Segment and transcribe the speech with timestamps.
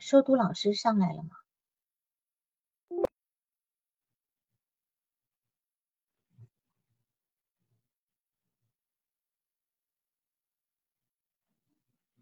[0.00, 1.28] 收读老师上来了吗？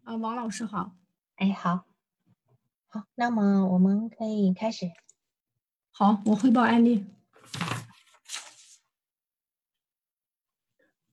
[0.03, 0.97] 啊，王老师好。
[1.37, 1.85] 哎，好，
[2.87, 4.91] 好，那么我们可以开始。
[5.89, 7.05] 好，我汇报案例。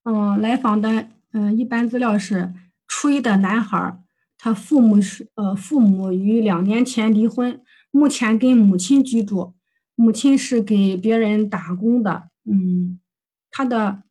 [0.03, 2.53] 嗯，来访的嗯，一般资料是
[2.89, 4.03] 初一的男孩儿。
[4.47, 9.57] 他父母是呃，父母于两年前离婚，目前跟母亲居住，
[9.97, 12.29] 母亲是给别人打工的。
[12.49, 13.01] 嗯，
[13.51, 14.05] 他的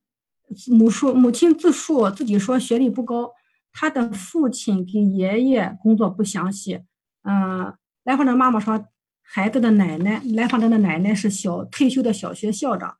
[0.67, 3.31] 母说母亲自述自己说学历不高，
[3.71, 6.81] 他的父亲跟爷爷工作不详细。
[7.23, 8.85] 嗯，来访者妈妈说，
[9.23, 12.97] 孩子的奶奶，来访者的奶奶是小退休的小学校长。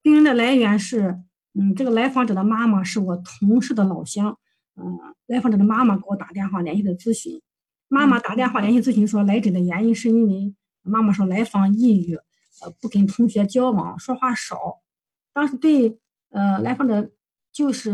[0.00, 1.18] 病人的来源是，
[1.52, 4.38] 嗯，这个来访者的妈妈是我同事的老乡。
[4.80, 7.40] 嗯，来访者的妈妈给我打电话联系的咨询，
[7.88, 12.14] 妈妈打电话联系咨询说来诊的原因是因为妈妈说来访抑郁，
[12.62, 14.80] 呃，不跟同学交往，说话少。
[15.32, 15.98] 当时对
[16.30, 17.10] 呃来访者
[17.52, 17.90] 就是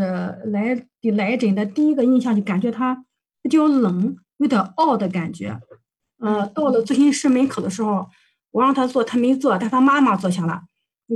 [0.47, 3.05] 来的来诊的第一个印象就感觉他
[3.43, 5.59] 比较冷，有点傲的感觉。
[6.19, 8.09] 呃，到了咨询室门口的时候，
[8.51, 10.63] 我让他坐，他没坐，但他妈妈坐下了。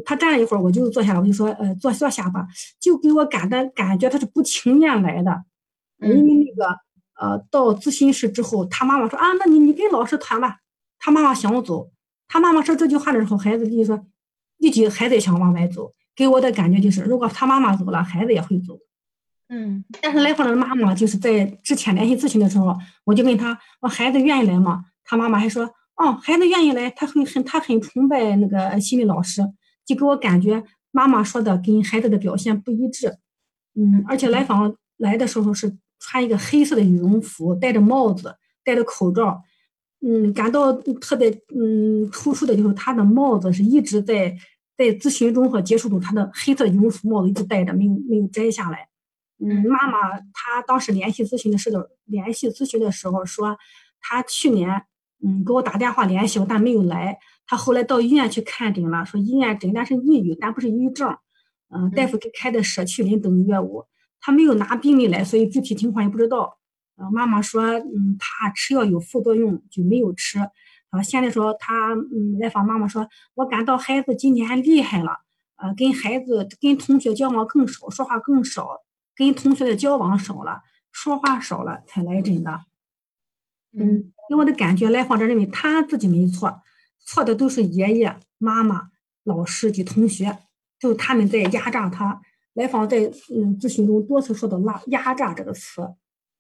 [0.05, 2.46] 他站了一会儿，我就坐下了，我就说，呃，坐坐下吧，
[2.78, 5.45] 就给我感的感觉他是不情愿来的。
[6.01, 6.79] 因为那个
[7.20, 10.59] 呃，到咨询室之后，他妈妈说啊，那你你跟老师谈吧。
[11.01, 11.91] 他妈妈想走，
[12.27, 14.05] 他妈妈说这句话的时候，孩子就说，
[14.57, 15.92] 立即孩子也想往外走。
[16.17, 18.77] 给我的感觉就是，如果他妈妈走了，孩子也会走。
[19.48, 24.87] 嗯，但是来访者的妈妈就是在之前联系咨询的时候，我就问他，我孩子愿意来吗？
[25.05, 25.64] 他妈妈还说，
[25.95, 29.41] 哦，孩子愿意来，他很很他很崇拜那个心理老师，
[29.87, 33.19] 就给我感觉妈妈说的跟孩子的表现不一致。
[33.77, 35.77] 嗯，而且来访来的时候是。
[35.98, 39.42] 穿一个黑色的羽绒服，戴着帽子，戴着口罩，
[40.01, 44.37] 嗯，感到特别嗯突出的就是他的帽子是一直在
[44.77, 48.89] 在咨询中和接触中，他的黑色羽绒服帽子一直戴着，没有没有摘下来。
[49.41, 53.57] 嗯，妈妈她当时联系咨询的时候，联系咨询的时候说，
[54.01, 54.83] 她去年
[55.25, 57.19] 嗯给我打电话联系我，但没有来。
[57.47, 61.17] 她后来到医院去看诊了，说医院诊断是抑郁，但不是抑郁症。
[61.70, 63.85] 嗯，大夫给开的舍曲林等药物。
[64.20, 66.58] 他没有拿病历来，所以具体情况也不知道。
[66.96, 70.40] 呃，妈妈说，嗯，怕吃药有副作用，就没有吃。
[70.90, 75.20] 啊，现在说他，嗯，来访妈妈说，我感到孩子今年厉害了，
[75.57, 78.80] 呃，跟孩子跟同学交往更少，说话更少，
[79.14, 82.62] 跟同学的交往少了，说话少了才来诊的。
[83.78, 86.62] 嗯，给我的感觉，来访者认为他自己没错，
[86.98, 88.89] 错的都是爷爷、妈妈、
[89.23, 90.39] 老师及同学，
[90.80, 92.23] 就他们在压榨他。
[92.58, 92.98] 来访在
[93.33, 95.80] 嗯咨询中多次说到“拉压榨”这个词，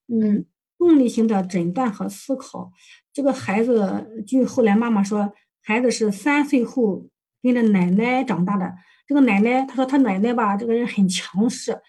[0.08, 0.44] 嗯，
[0.76, 2.72] 动力型的诊断和思考，
[3.12, 7.06] 这个孩子据后来妈妈说，孩子是三岁后
[7.40, 8.74] 跟着奶奶长大的。
[9.06, 11.80] 这个奶奶，她说她奶奶吧，这个人很强势，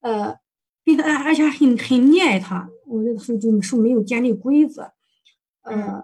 [0.00, 0.34] 呃，
[0.82, 2.68] 对他而且很很溺爱他。
[2.86, 4.90] 我那个时候就是没有建立规则，
[5.62, 6.02] 呃，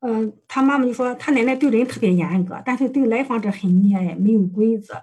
[0.00, 4.94] 呃，他妈妈就说他奶奶对人特别严格，但是对来访者很溺爱，没有规则。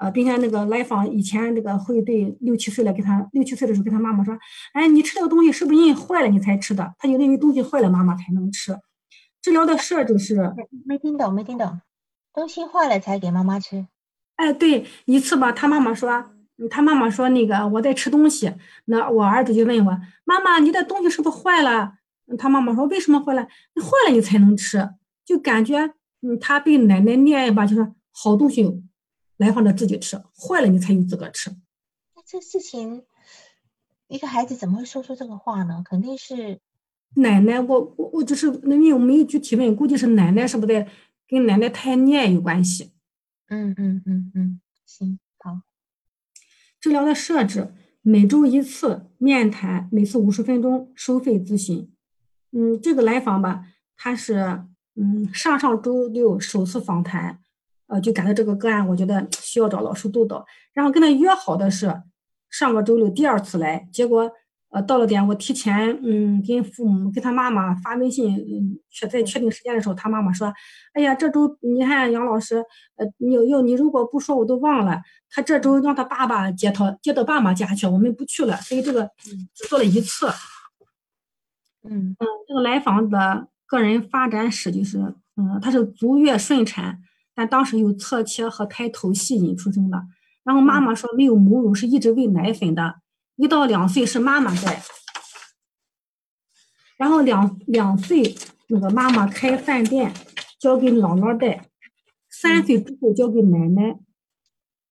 [0.00, 4.34] 啊，并且那个来访以前那个会对六七岁了，给他六七岁的时候跟他妈妈说
[4.72, 8.74] ：“哎，你吃这个东西是不是因为坏了你才吃的？”他就认为东西坏了妈妈才能吃。
[9.42, 10.54] 治疗的设置是
[10.86, 11.82] 没听懂，没听懂，
[12.32, 13.86] 东西坏了才给妈妈吃。
[14.36, 16.24] 哎，对，一次吧，他妈妈说，
[16.70, 18.54] 他妈妈说那个我在吃东西，
[18.86, 21.92] 那我儿子就问我：“妈妈，你的东西是不是坏了？”
[22.38, 23.42] 他妈妈说：“为什么坏了？
[23.42, 24.88] 坏了你才能吃。”
[25.26, 25.92] 就感觉
[26.22, 28.82] 嗯，他被奶奶溺爱吧，就是好东西。
[29.40, 31.50] 来访者自己吃坏了，你才有资格吃。
[32.14, 33.04] 那这事情，
[34.06, 35.82] 一个孩子怎么会说出这个话呢？
[35.82, 36.60] 肯定是
[37.14, 40.86] 奶奶，我我我就是那为我没有具体问，估计是奶奶是不是
[41.26, 42.92] 跟奶奶太溺爱有关系？
[43.48, 45.62] 嗯嗯嗯嗯，行好。
[46.78, 47.72] 治疗的设置
[48.02, 51.90] 每周一次面谈，每次五十分钟，收费咨询。
[52.52, 53.64] 嗯，这个来访吧，
[53.96, 54.64] 他是
[54.96, 57.40] 嗯上上周六首次访谈。
[57.90, 60.46] 呃，就感到这个个案，我觉得 需要找老师督导。
[60.72, 62.02] 然后跟他约好的是
[62.48, 64.30] 上个周六第二次来，结果
[64.70, 70.52] 呃到了点，我提前嗯跟父母跟他妈妈发微信，嗯确在确定时间的时候，他妈妈说，
[70.92, 72.64] 哎呀，这周你看杨老师，
[72.96, 79.10] 呃你要你如果不说我都忘了，他这周让他爸爸接他接到爸妈家去，我们不去了，所以这个
[79.52, 80.28] 只做了一次。
[81.82, 82.16] 嗯嗯，
[82.46, 84.98] 这个来访的个人发展史就是，
[85.36, 87.00] 嗯，他是足月顺产，
[87.40, 89.98] 但当时有侧切和胎头吸引出生的。
[90.44, 93.00] 然后妈妈说没有母乳，是一直喂奶粉的。
[93.36, 94.82] 一到两岁是妈妈带，
[96.98, 98.36] 然后两两岁
[98.68, 100.12] 那个妈妈开饭店，
[100.58, 101.70] 交给姥姥带，
[102.28, 103.98] 三岁之后交给奶奶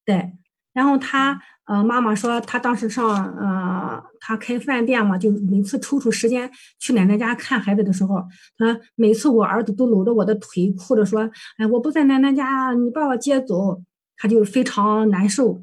[0.03, 0.38] 带。
[0.79, 3.05] 然后他呃，妈妈说他当时上
[3.35, 6.49] 呃，他开饭店嘛，就每次抽出时间
[6.79, 8.23] 去奶奶家看孩子的时候，
[8.57, 11.29] 他每次我儿子都搂着我的腿，哭着说
[11.59, 13.81] ：“哎，我不在奶奶家，你把我接走。”
[14.15, 15.61] 他就非常难受。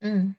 [0.00, 0.34] 嗯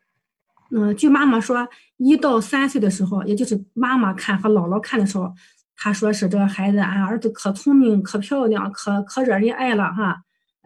[0.71, 1.67] 嗯，据妈妈说，
[1.97, 5.31] 一到三岁的时候，也就是妈妈看和姥姥看的时候，
[5.75, 10.23] 他说是这个孩子，俺儿子可聪明、可漂亮、可可惹人爱了哈，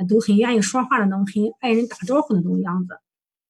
[0.07, 2.97] 都很愿意说话的那种，很爱人打招呼的那种样子。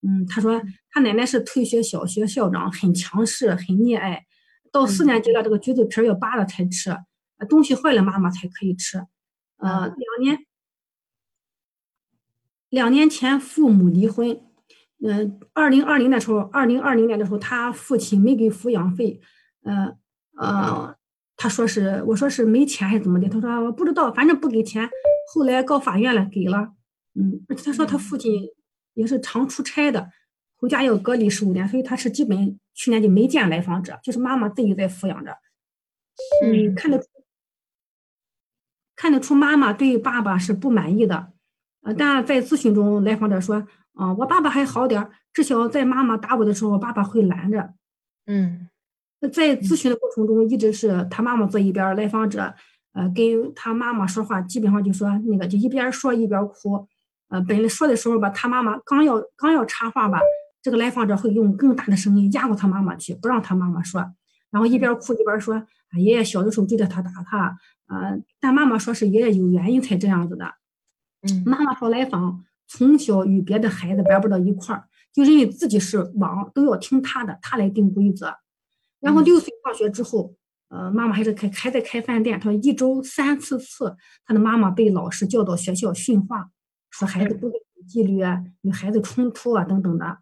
[0.06, 0.62] 嗯，他说
[0.92, 4.26] 他奶奶是退学小学校长，很强势，很溺爱。
[4.72, 6.96] 到四年级了，这个橘子皮要扒了才吃，
[7.48, 8.98] 东西坏了妈妈才可以吃。
[9.58, 10.46] 呃，两年。
[12.70, 14.42] 两年前父母离婚，
[15.06, 19.22] 嗯，二零二零的时候，二零二零年的时候，他父亲没给抚养费，
[19.62, 19.96] 呃
[20.36, 20.96] 呃，
[21.38, 24.90] 他说是我说是没钱还是怎么的，他说我不知道，反正不给钱。
[25.32, 26.74] 后来告法院了，给了，
[27.14, 28.48] 嗯，而且他说他父亲
[28.94, 30.12] 也是常出差的，
[30.58, 35.38] 回家要隔离十五天，所以他是基本去年就没见来访者，就是妈妈自己在抚养着，
[36.44, 37.06] 嗯，看得出
[38.96, 41.34] 看得出妈妈对爸爸是不满意的。
[41.82, 47.74] 呃，但在咨询中，来访者说，啊，我爸爸还好点儿，至少在妈妈打我的时候，爸爸会拦着。
[48.26, 48.70] 嗯，
[49.20, 52.56] 在咨询的过程中，一直是他妈妈坐一边，来访者，
[52.94, 56.88] 呃，跟他妈妈说话，基本上就说那个就一边说一边哭。
[57.34, 60.20] 呃，本来说的时候吧，他妈妈刚要刚要插话吧，
[60.62, 64.02] 这个来访者会用更大的声音压过他妈妈去，不让他妈妈说，
[64.52, 67.58] 然后一边哭一边说，啊，爷爷小的时候追着他打他，
[67.88, 70.46] 呃，但妈妈说是爷爷有原因才这样子的。
[71.24, 78.36] 嗯妈妈说来访从小与别的孩子玩不到一块儿，就认为自己是王，都要听他的，他来定规则。
[79.00, 80.36] 然后六岁放学之后，
[80.70, 82.40] 呃，妈妈还是开还在开饭店。
[82.40, 86.52] 他说一周三次次，他的妈妈被老师叫到学校训话，
[86.94, 87.54] 说孩子不有
[87.88, 90.20] 纪律啊，与孩子冲突啊等等的。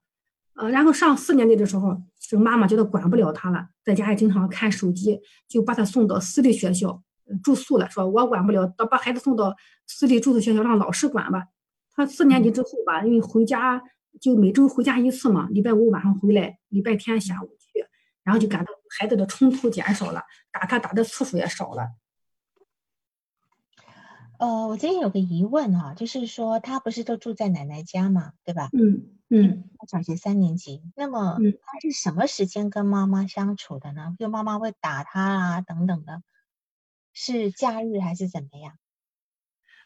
[0.56, 7.04] 呃，然后上四年级的时候，这个妈妈觉得管不了他了，在家也经常看手机，就把他送到私立学校。
[7.44, 9.56] 住宿了，说我管不了，到把孩子送到
[9.88, 11.46] 私立住宿学校，让老师管吧。
[11.94, 13.82] 他四年级之后吧，因为回家
[14.20, 17.86] 就每周回家一次嘛，礼拜五晚上回来，礼拜天下午去，
[18.24, 20.22] 然后就感到孩子的冲突减少了，
[20.52, 21.88] 打他打的次数也少了。
[24.42, 28.70] 呃，我这边有个疑问哈，就是说他不是都住在奶奶家嘛，对吧？
[28.74, 29.70] 嗯嗯。
[29.88, 34.16] 小学三年级，那么他是什么时间跟妈妈相处的呢？
[34.18, 36.24] 就妈妈会打他啊，等等的。
[37.14, 38.74] 是假日还是怎么样？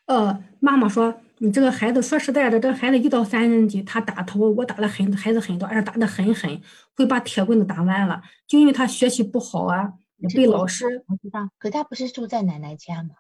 [0.05, 6.62] 呃，妈妈说，你这个孩子说实在的，这个孩子一到三年级，他打头，我我打了很孩子很多，而且打的很狠，
[6.95, 9.91] 会把铁棍子打弯了，就因为他学习不好啊，
[10.33, 11.03] 被老师。
[11.07, 13.15] 我知道，可他不是住在奶奶家吗？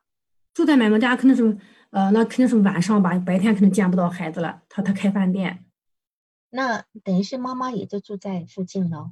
[0.55, 1.57] 住在奶奶家肯定是，
[1.89, 4.63] 呃，那肯定是晚上吧，白天肯定见不到孩子了。
[4.69, 5.65] 他他开饭店，
[6.49, 9.11] 那等于是妈妈也就住在附近喽，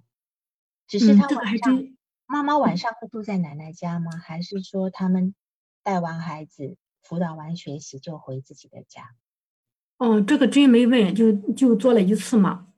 [0.87, 1.87] 只是他晚上。
[2.25, 4.11] 妈妈晚上会住在奶奶家吗？
[4.17, 5.35] 还是说他们
[5.83, 9.13] 带完孩子、辅导完学习就回自己的家？
[9.97, 12.69] 哦，这个真没问，就就做了一次嘛。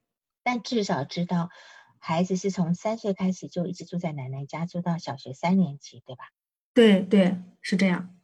[0.44, 1.52] 但至少知道
[2.00, 6.26] 孩子是从三岁开始就一直住在奶奶家，住到小学三年级，对吧？
[6.74, 8.15] 对对，是这样。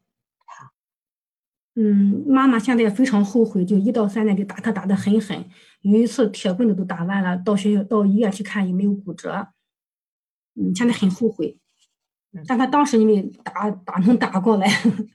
[1.73, 5.45] 好，嗯，妈妈现在非常后悔，就一到三年级打他打得很狠，
[5.81, 9.47] 有一次铁棍子都打烂了，到学校到医院去看也没有骨折。
[10.55, 11.57] 嗯，现在很后悔，
[12.45, 14.67] 但他当时因为打打能打过来，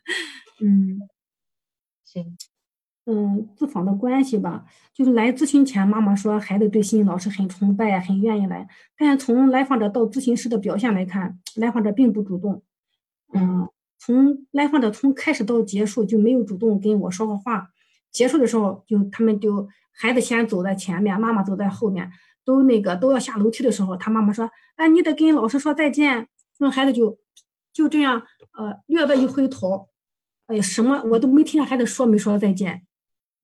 [0.63, 0.99] 嗯，
[2.05, 2.37] 行，
[3.05, 12.63] 嗯，自访的关系吧，就是来咨询前，妈妈说孩子对心理老师很崇拜，很愿意来，但是从来访者到咨询师的表现来看，来访者并不主动，
[13.35, 17.71] 嗯，从来访者从开始到结束就没有主动跟我说过话，
[18.11, 22.11] 结束的时候就他们就孩子先走在前面，妈妈走在后面。
[22.45, 26.29] 都那个都要下楼梯的时候，他妈妈说：“哎，你得跟老师说再见。”
[26.61, 27.19] 那孩子就
[27.73, 28.23] 就这样，
[28.57, 29.89] 呃，略微一回头，
[30.47, 32.87] 哎呀，什么我都没听见孩子说没说再见。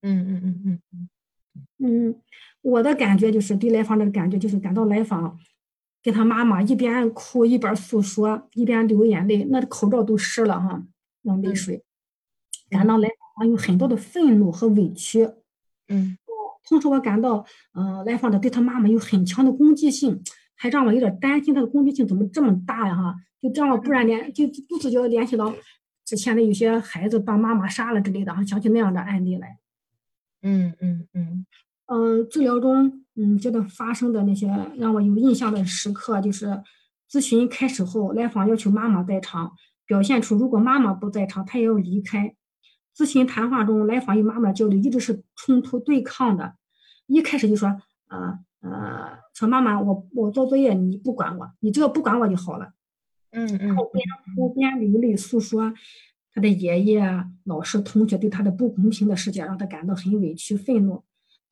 [0.02, 1.08] 嗯嗯嗯嗯嗯
[2.10, 2.22] 嗯，
[2.60, 5.36] 我的感觉就是对来访者的感觉就是感到来访
[6.02, 10.82] 跟他妈妈一边哭一边诉说，一边流眼泪，那口罩都湿了哈，
[11.22, 11.84] 用泪水，
[12.68, 15.30] 感到来访有很多的愤怒和委屈。
[15.88, 16.18] 嗯，
[16.68, 17.44] 同时我感到，
[17.74, 20.22] 嗯，来访者对他妈妈有很强的攻击性，
[20.54, 25.54] 还让我有点担心他的攻击性怎么这么大呀哈，就这样不然联就不自觉联系到
[26.04, 29.58] 之前的有些孩子把妈妈杀了之类的哈，想起那样的案例来。
[30.42, 31.46] 嗯嗯嗯。
[31.86, 34.46] 嗯，治疗中，嗯，这段发生的那些
[34.78, 36.62] 让我有印象的时刻，就是
[37.10, 39.52] 咨询开始后，来访要求妈妈在场，
[39.86, 42.34] 表现出如果妈妈不在场，他也要离开。
[42.96, 46.54] 咨询谈话中，来访与妈妈交流一直是冲突对抗的，
[47.06, 47.68] 一开始就说，
[48.08, 52.72] 呃呃，说妈妈，我我做作业你不管我，你只要不管我就好了。
[53.30, 53.76] 嗯嗯。
[53.76, 54.04] 后边
[54.36, 55.72] 哭边流泪诉说
[56.32, 61.02] 他的爷爷、老师、同学对他的不公平的事件，让他感到很委屈、愤怒。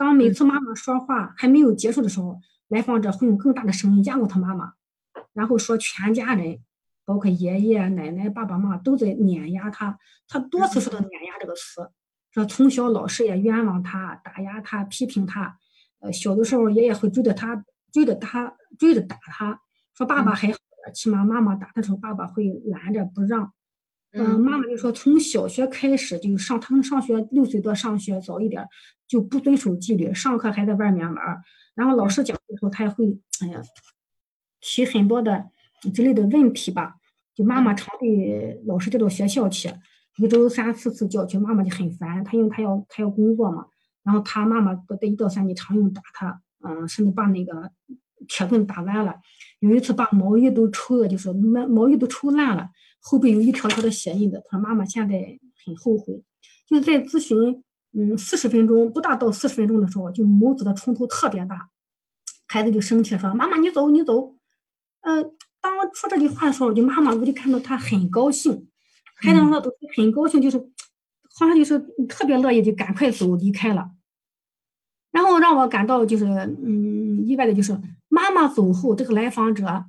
[0.01, 4.73] 当每次妈妈说话还没有结束的时候，来访者会用更大的声音压过他妈妈，
[5.35, 6.59] 然后说全家人，
[7.05, 9.99] 包括爷爷奶奶、爸爸妈妈都在碾压他。
[10.27, 11.91] 他多次说到“碾压”这个词，
[12.31, 15.59] 说从小老师也冤枉他、打压他、批评他。
[15.99, 19.61] 呃，小的时候爷爷会追着他、追着他、追着打他。
[19.93, 20.57] 说爸爸还好，
[20.95, 23.53] 起码妈妈打他时候，爸爸会拦着不让。
[24.13, 28.67] 嗯，妈妈就说从小学开始就上，他们上学六岁多上学早一点。
[29.11, 31.43] 就不遵守纪律，上课还在外面玩
[31.75, 33.61] 然后老师讲的时候，他也会哎呀
[34.61, 35.47] 提很多的
[35.93, 36.95] 之类的问题吧。
[37.35, 39.69] 就妈妈常被老师叫到学校去，
[40.19, 42.23] 一周三四次叫去，妈妈就很烦。
[42.23, 43.67] 他因为他要他要工作嘛，
[44.05, 47.73] 然后他妈妈在一到三级常用打他，嗯，甚至把那个
[48.29, 49.17] 铁棍打弯了。
[49.59, 54.43] 有一次把毛衣都抽的，就是毛毛衣都抽烂了，后背有一条条的血印的。
[54.49, 56.23] 他说妈妈现在很后悔，
[56.69, 57.65] 就在咨询。
[57.93, 61.69] 嗯，四十分钟不大到四十分钟的时候，就母子的冲突特别大，
[62.47, 64.37] 孩子就生气说：“妈妈，你走，你走。”
[65.03, 65.25] 呃，
[65.61, 68.69] 当说这句话的时候，就妈妈我就看到他很高兴，
[69.17, 73.91] 孩子那都很高兴，就是好像就是特别乐意，就赶快走离开了。
[75.11, 77.77] 然后让我感到就是嗯意外的就是，
[78.07, 79.87] 妈妈走后，这个来访者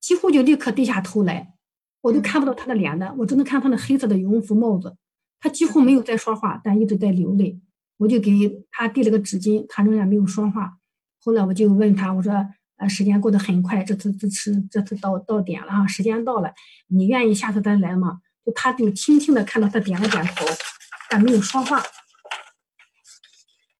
[0.00, 1.53] 几乎就立刻低下头来，
[2.04, 4.94] 我都看不到他的脸的，我只能看他那黑色的羽绒服帽子。
[5.40, 7.58] 他几乎没有在说话，但一直在流泪。
[7.96, 8.30] 我就给
[8.70, 10.76] 他递了个纸巾，他仍然没有说话。
[11.18, 12.30] 后来我就问他，我说
[12.76, 16.52] ：“呃，时间过得很快，这次这次这次到到点了啊，时间到了，
[16.88, 20.44] 你愿意下次再来吗？”就他就轻轻的看到他点了点头，
[21.08, 21.80] 但没有说话。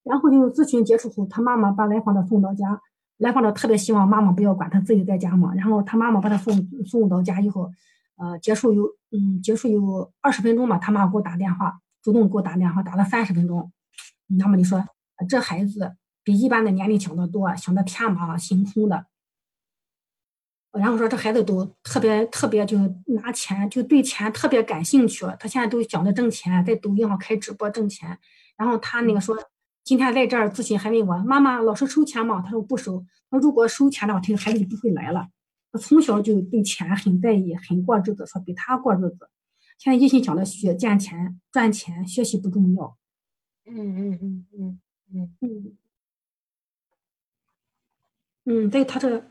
[0.02, 2.80] 然后就咨询结束后，他妈妈把来访者送到家，
[3.18, 5.52] 来访者特别希望妈妈不要管他，自己在家嘛。
[5.54, 7.70] 然后他妈妈把他送送到家以后。
[8.16, 13.73] 呃，结束有嗯，结束有二十分钟吧，他妈给我打电话，主动给我打电话，打了三十分钟。
[14.38, 14.85] 那么你说，
[15.28, 19.06] 这孩子比一般的年龄小得多，想的天马行空的。
[20.73, 25.25] 然后说这孩子都特别特别，就拿钱，就对钱特别感兴趣。
[25.38, 28.18] 他现在都想着挣钱，在抖音上开直播挣钱。
[28.56, 29.37] 然后他那个说，
[29.85, 32.42] 今天在这儿咨询还问我妈妈，老师收钱吗？
[32.42, 33.04] 他说不收。
[33.30, 35.28] 他如果收钱的话，他孩子就不会来了。
[35.78, 39.28] 从小就对钱很在意，很过日子，说比他过日子。
[39.78, 42.96] 现在一心想着学赚钱、赚钱，学习不重要。
[43.66, 44.80] 嗯嗯嗯嗯
[45.12, 45.76] 嗯嗯。
[48.46, 49.24] 嗯，在他这，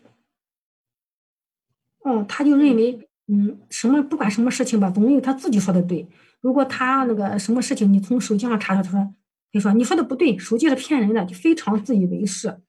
[1.99, 6.07] 哦，他就认为，嗯，什么不管什么事情吧，总有他自己说的对。
[6.41, 9.15] 如果他那个什么事情，你从手机上查查，他说，
[9.53, 12.61] 他说你说的不对，手机是骗人的，就非常自以为是。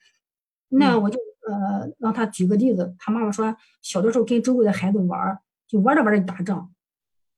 [0.68, 1.18] 那我就。
[1.46, 6.72] 呃，让他举个例子，他妈妈说，小的时候跟周围的孩子玩，就玩着玩着就打仗，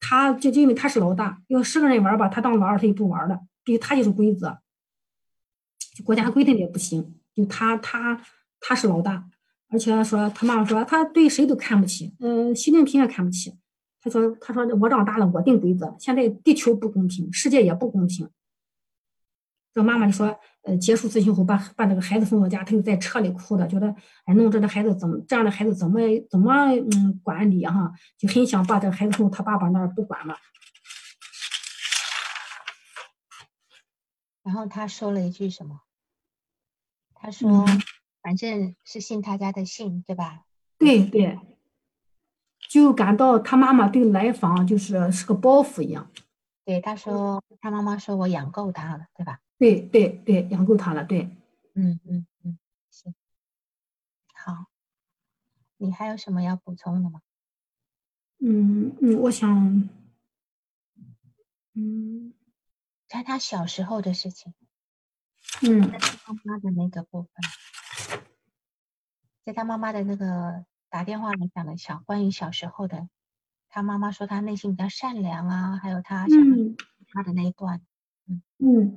[0.00, 4.58] 他就因为他是老大，要十个人玩吧，他当老二他就不玩了，对他就是规则，
[5.96, 8.20] 就国家规定的也不行，就他他
[8.60, 9.28] 他是老大，
[9.68, 13.56] 而且说他妈妈说他对谁都看不起，嗯，习近平也看不起，
[14.00, 18.30] 他说他说我长大了我定规则，现在地球不公平，世界也不公平。
[19.74, 23.94] 这妈妈就说，呃，结束咨询后，把把那个孩子送到家，他就在车里哭的，觉得，
[24.24, 30.36] 哎，弄这个孩子怎么这样的孩子怎么怎么嗯管理哈，就很想把这个孩子送他爸爸那儿不管了。
[34.42, 35.82] 然后他说了一句什么？
[37.14, 37.64] 他说，
[38.20, 40.42] 反正是信他家的信，对吧？
[40.78, 41.38] 对对，
[42.68, 46.10] 就感到他妈妈对来访就是是个包袱一样。
[46.64, 49.38] 对，他说他妈妈说我养够他了，对吧？
[49.58, 51.04] 对对对，养够他了。
[51.04, 51.30] 对，
[51.74, 52.58] 嗯嗯嗯，
[52.90, 53.14] 行，
[54.34, 54.66] 好，
[55.78, 57.22] 你还有什么要补充的吗？
[58.38, 59.88] 嗯嗯，我想，
[61.72, 62.34] 嗯，
[63.08, 64.52] 在他小时候的事情，
[65.62, 68.22] 嗯，在他妈妈的那个部分，
[69.42, 73.08] 在他妈妈的那个打电话来讲的小关于小时候的，
[73.70, 76.38] 他妈妈说他内心比较善良啊，还有他想
[77.08, 77.80] 他的那一段，
[78.26, 78.96] 嗯嗯。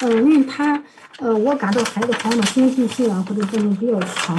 [0.00, 0.82] 因为他
[1.18, 4.36] 呃，我感到孩子好像攻击性啊或者这种比较强，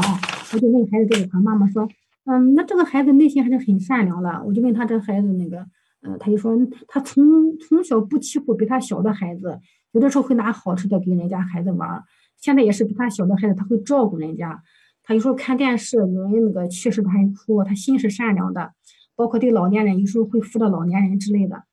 [0.54, 1.88] 我就问孩子这个，他妈妈说，
[2.26, 5.66] 嗯，那这个孩子内心还是很善良的，我就问他这孩子那个。
[6.02, 9.60] 呃，他就说他从从小不欺负比他小的孩子，
[9.92, 12.02] 有的时候会拿好吃的给人家孩子玩。
[12.38, 14.64] 现在也是比他小的孩子，他会照顾人家。
[15.04, 18.72] 他有时候看电视，有人那个去世他还哭，他心是善良的。
[19.18, 21.64] 包括对老年人，有时候会辅导老年人之类的。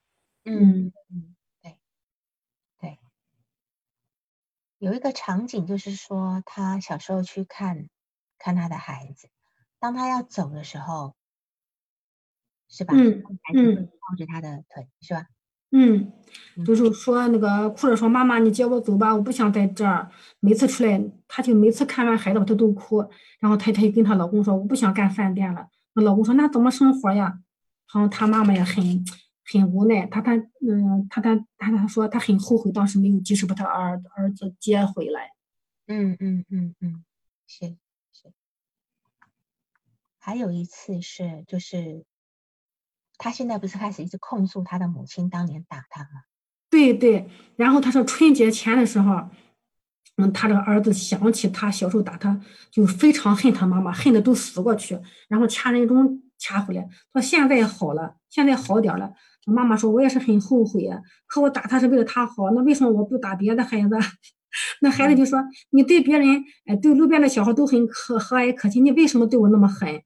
[0.44, 1.76] 嗯嗯，对
[2.80, 2.98] 对。
[4.78, 7.88] 有一个场景就是说，他小时候去看
[8.38, 9.28] 看他的孩子，
[9.78, 11.14] 当他要走的时候。
[12.68, 12.94] 是吧？
[12.96, 13.22] 嗯
[13.54, 15.26] 嗯，抱着他的腿是吧？
[15.70, 16.12] 嗯，
[16.66, 23.08] 就是说那个哭着说：“妈妈，你接我走吧，我不想在这儿。”每次出来，他就每次看完孩子，他都哭。
[23.38, 27.38] 然后他他就跟他老公说：“我不想干饭店了。”那老公说：“那怎么生活呀？”
[27.94, 29.04] 然后他妈妈也很
[29.52, 30.06] 很无奈。
[30.06, 35.30] 他他嗯，他他他他说他很后悔当时没有及时把他儿儿子接回来。
[35.86, 37.04] 嗯嗯嗯嗯，
[37.46, 37.76] 是
[38.12, 38.32] 是。
[40.18, 42.04] 还有一次是就是。
[43.18, 46.24] 他现在不是开始一直控诉他的母亲当年打他吗？
[46.68, 47.26] 对对，
[47.56, 49.30] 然后他说春节前的时候，
[50.16, 52.38] 嗯，他这个儿子想起他小时候打他，
[52.70, 56.88] 就非常恨他妈妈，恨的都死过去，然后掐人中掐回来。
[57.12, 59.12] 说现在好了，现在好点了。
[59.46, 60.88] 妈妈说，我也是很后悔，
[61.26, 63.96] 可我打他是为了他好，那为什么我不打别的孩子？
[64.80, 70.02] 那孩子就说，你对别人，哎，对路边的小孩都很可和蔼可亲，你为什么对我那么狠？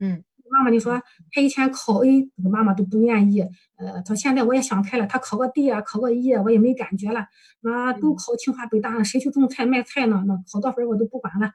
[0.00, 0.24] 嗯。
[0.50, 0.98] 妈妈就说，
[1.30, 3.42] 他以前考 A，这个妈妈都不愿意。
[3.76, 7.26] 呃，他现在我也想开了，他考个 D 啊，考个 E，我也没感觉了。
[7.62, 10.24] 啊，都考清华北大了，谁去种菜卖菜呢？
[10.26, 11.52] 那考多分我都不管了。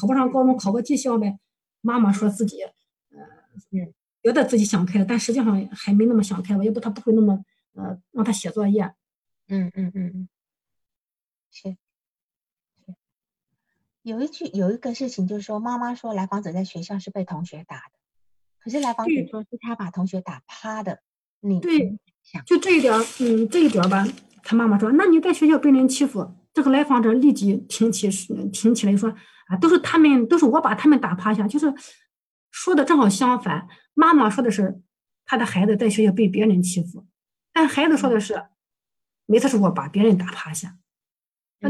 [0.00, 1.40] 考不上高中，考个技校呗。
[1.80, 2.58] 妈妈说自己，
[3.70, 3.92] 呃，
[4.22, 6.56] 觉得自己想开了，但实际上还没那么想开。
[6.56, 7.44] 吧，要不，他不会那么，
[7.74, 8.92] 呃，让他写作业。
[9.48, 10.28] 嗯嗯嗯嗯，
[11.50, 11.76] 是。
[14.02, 17.92] 有一句有一个事情就是说，妈妈说来访者在学校是被同学打的。
[18.60, 21.00] 可是来访者说是他把同学打趴的，
[21.40, 21.98] 你对，
[22.44, 24.06] 就这一点，嗯，这一点吧，
[24.42, 28.08] 他妈妈说，那你在学校被人欺负，这个来访者立即挺起
[28.52, 29.08] 挺起来说，
[29.46, 31.72] 啊，都是他们，都是我把他们打趴下，就是
[32.50, 33.68] 说的正好相反。
[33.94, 34.80] 妈妈说的是
[35.24, 37.06] 他的孩子在学校被别人欺负，
[37.52, 38.44] 但孩子说的是，
[39.26, 40.76] 每次是我把别人打趴下，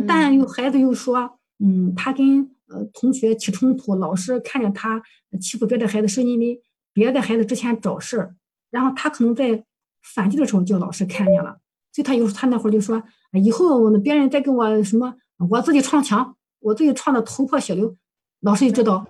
[0.06, 5.02] 但有孩子又说，嗯，他跟呃同学起冲突，老师看见他
[5.40, 6.62] 欺负别的孩子，是因为。
[6.94, 8.34] 别的孩子之前找事儿，
[8.70, 9.64] 然后他可能在
[10.02, 11.60] 反击的时候叫老师看见了，
[11.92, 13.00] 所以他有时他那会儿就说
[13.40, 15.14] ：“以后别人再跟我什么，
[15.48, 17.96] 我自己撞墙，我自己撞的头破血流。”
[18.40, 19.06] 老师就知道，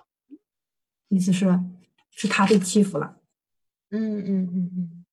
[1.09, 1.59] 意思是
[2.11, 3.19] 是他被欺负了。
[3.89, 5.05] 嗯嗯嗯嗯，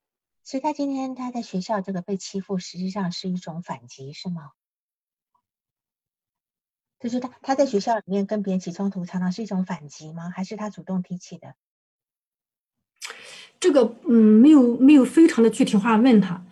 [0.44, 4.52] 所以他今天他在学校这个被欺负，实际上是一种反击，是吗？
[6.98, 10.30] 就是他他在学校里面跟别人起冲突，常常是一种反击吗？
[10.30, 11.54] 还是他主动提起的？
[13.58, 16.44] 这个嗯，没有没有非常的具体化问他，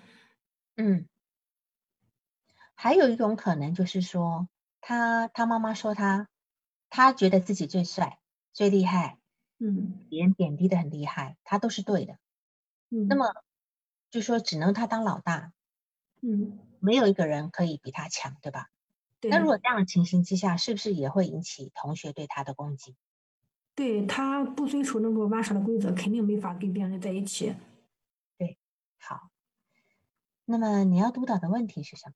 [0.76, 1.06] 嗯，
[2.74, 4.48] 还有一种可能就是说，
[4.80, 6.28] 他他妈妈说他，
[6.88, 8.18] 他觉得自己最帅
[8.52, 9.18] 最厉害，
[9.66, 12.18] 嗯，别人贬低的很厉害，他都是对的，
[12.90, 13.32] 嗯，那么
[14.10, 15.54] 就说只能他当老大，
[16.20, 18.68] 嗯，没有一个人可以比他强，对吧？
[19.20, 19.30] 对。
[19.30, 22.94] 那如果这样的情形之下，是不是也会引起同学对他的攻击？
[23.74, 27.54] 对他不遵守那种玩耍的规则，肯定没法跟别人在一起。
[28.36, 28.58] 对，
[28.98, 29.30] 好。
[30.44, 32.14] 那么你要督导的问题是什么？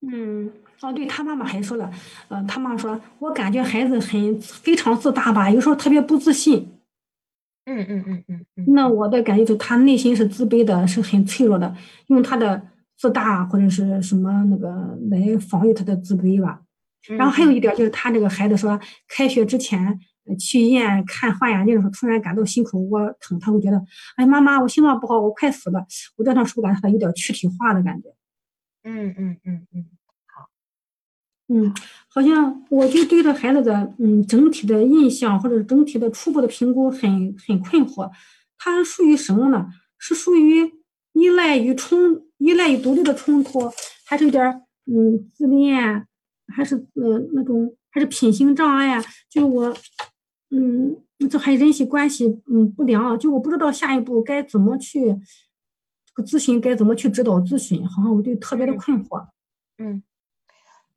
[0.00, 1.90] 嗯，哦，对他妈妈还说了，
[2.28, 6.68] 呃，他妈说，我感觉孩子很非常自大吧，有时候特别不自信。
[7.66, 8.64] 嗯嗯嗯嗯嗯。
[8.68, 11.74] 那我的感觉就他内心是自卑的，是很脆弱的，
[12.06, 12.62] 用他的
[12.96, 16.60] 自大或者是什么那个来防御他的自卑吧。
[17.16, 19.98] 然后还有一点就是，他这个孩子说，开学之前
[20.38, 23.82] 去医院看换眼镜的时候，突然感到心口窝疼，他会觉得，
[24.16, 25.84] 哎，妈妈，我心脏不好，我快死了。
[26.16, 28.08] 我这趟是不是感觉他有点躯体化的感觉？
[28.84, 29.86] 嗯嗯嗯嗯，
[30.26, 30.48] 好，
[31.48, 31.74] 嗯，
[32.08, 38.10] 好像我就对这孩子的嗯整体的印象或者整体的初步的评估很很困惑。
[38.56, 39.66] 他属于什么呢？
[39.98, 40.72] 是属于
[41.12, 43.70] 依赖与冲依赖与独立的冲突，
[44.06, 46.06] 还是有点嗯自恋？
[46.54, 49.04] 还是呃那种还是品行障碍啊？
[49.28, 49.76] 就我，
[50.50, 50.96] 嗯，
[51.28, 55.14] 这还人际关系嗯不良，就我不知道下一步该怎么去
[56.22, 59.28] 咨询该怎么去指导咨询，好像我就特别的困惑。
[59.76, 60.02] 嗯，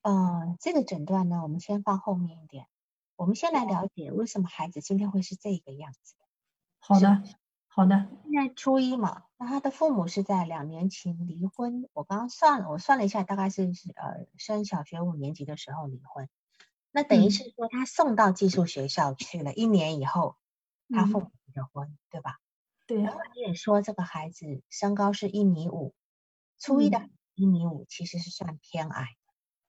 [0.01, 2.67] 呃，这个诊断呢，我们先放后面一点，
[3.15, 6.15] 我们先来了解为什么孩子今天会是这个样子。
[6.79, 7.23] 好的，
[7.67, 8.07] 好的。
[8.23, 11.87] 现在初一嘛，那他的父母是在两年前离婚。
[11.93, 16.27] 我刚刚算了，我算了一下，大概是呃升小学五年级的时候离婚。
[16.91, 20.35] 那等于是说他送到寄宿学校去了一年以后，
[20.89, 22.39] 他父母离的婚，对吧？
[22.93, 23.01] 对。
[23.01, 25.93] 然后你也说这个孩子身高是一米五，
[26.59, 29.07] 初一的一米五其实是算偏矮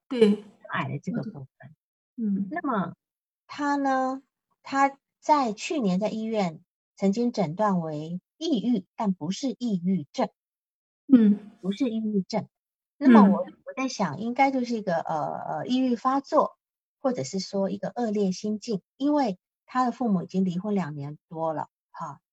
[0.09, 1.75] 的，对，矮的这个部分。
[2.17, 2.49] 嗯。
[2.51, 2.95] 那么
[3.47, 4.23] 他呢？
[4.63, 6.61] 他在去年在医院。
[6.95, 10.29] 曾经诊断为抑郁，但不是抑郁症。
[11.09, 12.47] 嗯，不是抑郁症。
[12.97, 16.57] 那么我我在想，应该就是一个呃呃抑郁发作，
[17.01, 21.71] 或者是说一个恶劣心境，因为他的父母已经离婚两年多了，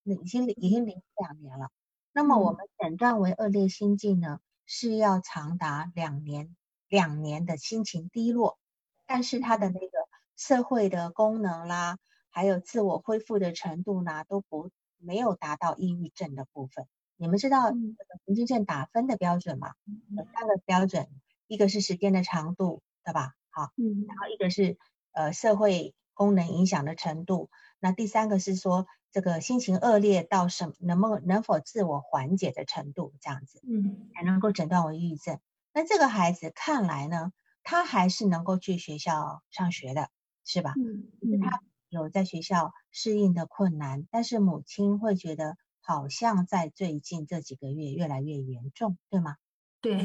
[0.03, 1.69] 已经已经离婚两年了。
[2.11, 6.55] 那么我们诊断为恶劣心境呢，是要长达两年
[6.87, 8.57] 两年的心情低落，
[9.05, 9.89] 但是他的那个
[10.35, 11.97] 社会的功能啦。
[12.31, 16.87] 还有自我恢复的程度呢，都不没有达到抑郁症的部分。
[17.17, 19.73] 你们知道这个神经症打分的标准吗？
[20.15, 21.09] 有三个标准，
[21.47, 23.33] 一个是时间的长度，对吧？
[23.49, 24.77] 好，嗯，然后一个是
[25.11, 35.39] 呃社会功能影响的程度，那第三个是说这个心情恶劣到什能不能能否自我缓解的程度，这样子，嗯，才能够诊断为抑郁症。
[35.73, 37.31] 那这个孩子看来呢，
[37.63, 40.09] 他还是能够去学校上学的，
[40.45, 40.73] 是吧？
[40.77, 41.61] 嗯，他。
[41.91, 49.37] 有在学校适应的困难，但是母亲会觉得好像在最近这几个月越来越严重，对吗？
[49.81, 49.95] 对，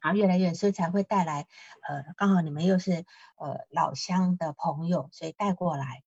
[0.00, 1.48] 然后越来越，所以才会带来，
[1.88, 3.04] 呃，刚好你们又是
[3.36, 6.04] 呃老乡的朋友，所以带过来。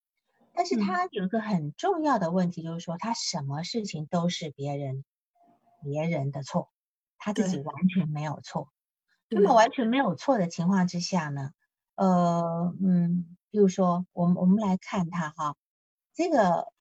[0.56, 5.04] 但是他有一个很重要的问题，就是说他什么事情都是别人
[5.84, 6.72] 别人的错，
[7.18, 8.70] 他自己完全没有错。
[9.28, 11.52] 那么完全没有错的情况之下呢？
[11.96, 13.38] 呃，嗯。
[13.52, 15.56] 比如说，我们我们来看他哈，
[16.14, 16.74] 这个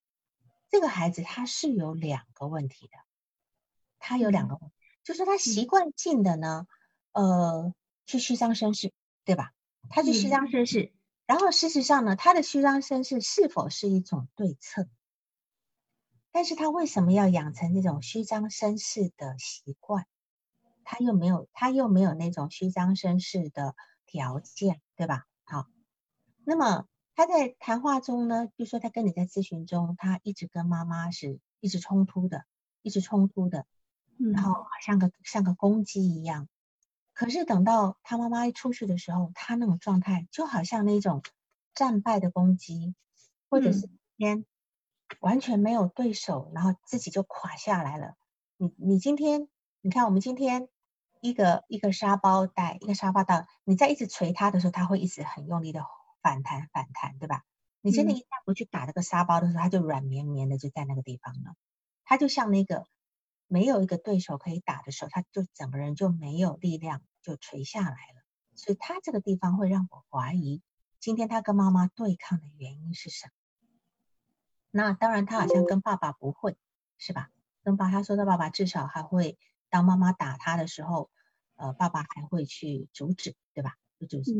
[0.68, 2.98] 这个孩子他是有两个问题的，
[4.00, 6.66] 他有两个问题，就是他习惯性的呢，
[7.12, 7.72] 呃，
[8.06, 8.92] 去虚张声势，
[9.24, 9.52] 对吧？
[9.88, 10.92] 他去虚张声势，
[11.26, 14.88] 然后事实上呢，他的虚张声势是否是一种对策？
[16.30, 20.06] 但是他为什么要养成这种虚张声势的习惯？
[20.84, 25.24] 他又没有，他又没有那种虚张声势的条件，对吧？
[25.44, 25.66] 好。
[26.44, 32.44] 那么他在谈话中呢，就说他跟你在咨询中，他一直跟妈妈是一直冲突的，
[32.82, 33.64] 一直冲突的，
[34.18, 36.48] 然后像个像个公鸡一样。
[37.14, 41.22] 可是等到他妈妈一出去的时候，他那种状态就好像那种
[41.74, 42.94] 战败的攻击，
[43.48, 44.44] 或者是天
[45.20, 48.14] 完全没有对手，然后自己就垮下来了。
[48.58, 49.48] 你你今天
[49.80, 50.68] 你看我们今天
[51.20, 55.84] 一个一个沙包袋，一个沙包袋，你在一直捶它的时候，它会一直很用力的。
[56.24, 57.42] 反弹反弹，对吧？
[57.82, 61.54] 你真的一旦不去打这个沙包的时候，它就软绵绵的就在那个地方了。
[62.06, 62.86] 它就像那个
[63.46, 68.22] 没有一个对手可以打的时候，他就整个人就没有力量，就垂下来了。
[68.54, 70.62] 所以他这个地方会让我怀疑，
[71.00, 73.32] 今天他跟妈妈对抗的原因是什么？
[74.70, 76.56] 那当然，他好像跟爸爸不会，
[76.98, 77.30] 是吧？
[77.62, 79.38] 跟爸他说的爸爸至少还会
[79.70, 81.10] 当妈妈打他的时候，
[81.56, 83.76] 呃，爸爸还会去阻止，对吧？
[83.98, 84.32] 去阻止。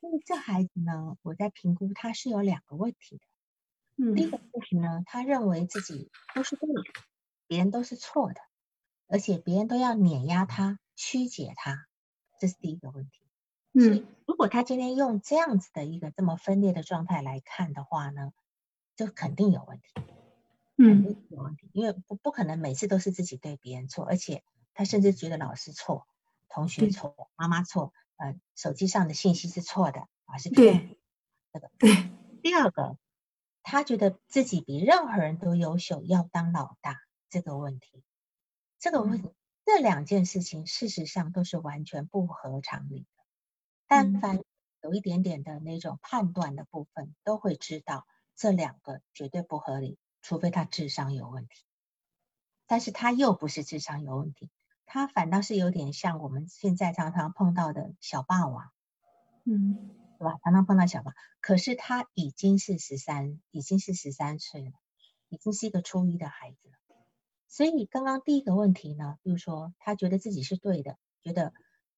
[0.00, 3.24] 那么这孩子呢，我在评估他是有两个问题的。
[3.96, 6.82] 嗯，第一个问题呢，他认为自己都是对的，
[7.50, 8.40] 别人都是错的，
[9.08, 11.88] 而且别人都要碾压他、曲解他，
[12.38, 13.26] 这是第一个问题。
[13.72, 18.30] 嗯，如果他今天用这样子的一个这么分裂的状态来看的话呢，
[18.94, 19.88] 就肯定有问题。
[20.76, 26.06] 嗯，有问题，因为不不可能每次都是自己对别人错，而且他甚至觉得老师错、
[26.48, 27.92] 同学错、妈妈错。
[28.14, 31.00] 呃，手机上的信息是错的，啊是对
[31.52, 31.68] 这个。
[31.78, 32.10] 对，
[32.44, 32.96] 第二个，
[33.64, 38.04] 他觉得自己比任何人都优秀，要当老大这个问题，
[38.78, 39.22] 这个问
[39.64, 43.24] 这两件事情事实上都是完全不合常理的。
[43.86, 44.42] 但凡
[44.82, 51.64] 有一点点的那种判断的部分，都会知道这两个绝对不合理，除非他智商有问题。
[52.66, 54.50] 但是他又不是智商有问题。
[54.86, 58.72] 他反倒是有点像我们现在常常碰到的小霸王，
[59.44, 60.40] 嗯，对吧？
[60.42, 64.72] 常常碰到小霸，可是他已经是十三，已经是十三岁了，
[65.28, 66.74] 已经是一个初一的孩子了。
[67.50, 71.52] 所以刚刚第一个问题呢，就是说他觉得自己是对的，觉得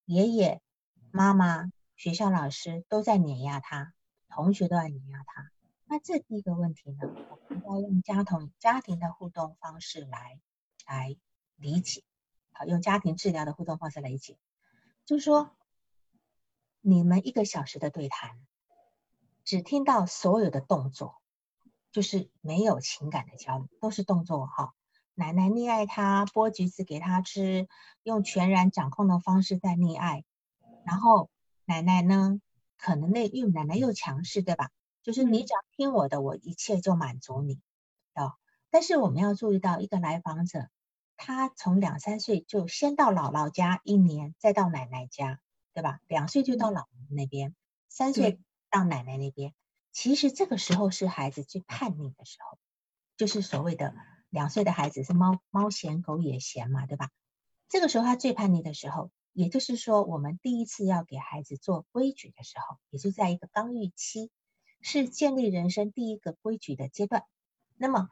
[0.06, 0.62] 爷爷、
[1.10, 3.92] 妈妈、学校老师都在碾压他，
[4.30, 5.50] 同学都在碾压他。
[5.84, 7.00] 那这第一个问题呢，
[7.48, 10.40] 我们要用家庭家庭的互动方式来
[10.86, 11.14] 来
[11.56, 12.02] 理解。
[12.52, 14.38] 好，用家庭治疗的互动方式来理解，
[15.04, 15.54] 就是说，
[16.80, 18.40] 你们一个小时的对谈，
[19.44, 21.20] 只听到所有的动作，
[21.90, 24.72] 就是没有情感的交流，都是动作哈。
[25.22, 27.68] 奶奶溺爱他，剥橘子给他吃，
[28.02, 30.24] 用全然掌控的方式在溺爱。
[30.84, 31.30] 然后
[31.64, 32.40] 奶奶呢，
[32.76, 34.70] 可能那因为奶奶又强势，对吧？
[35.04, 37.60] 就是你只要听我的，我一切就满足你。
[38.16, 38.34] 哦，
[38.68, 40.68] 但是我们要注意到，一个来访者，
[41.16, 45.38] 他从两三岁就先到姥姥家一年，再到奶奶家，
[45.72, 46.00] 对吧？
[46.08, 47.54] 两岁就到姥姥那边，
[47.88, 49.54] 三岁到奶奶那边。
[49.92, 52.58] 其实这个时候是孩子最叛逆的时候，
[53.16, 53.94] 就是所谓的。
[54.32, 57.10] 两岁的孩子是猫猫嫌狗也嫌嘛，对吧？
[57.68, 64.30] 这个时候他最叛逆的时候，也就是说，我们第一次要给孩子做规矩的时候，也就在一个刚预期，
[64.80, 67.24] 是建立人生第一个规矩的阶段。
[67.76, 68.08] 那么，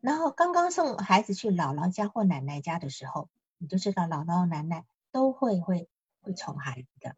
[0.00, 5.88] 然后刚刚送孩子去姥姥家或奶奶家的时候，你就知道姥姥奶奶都会会
[6.22, 7.16] 会宠孩子的。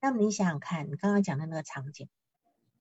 [0.00, 2.08] 那么你想想看，你刚刚讲的那个场景，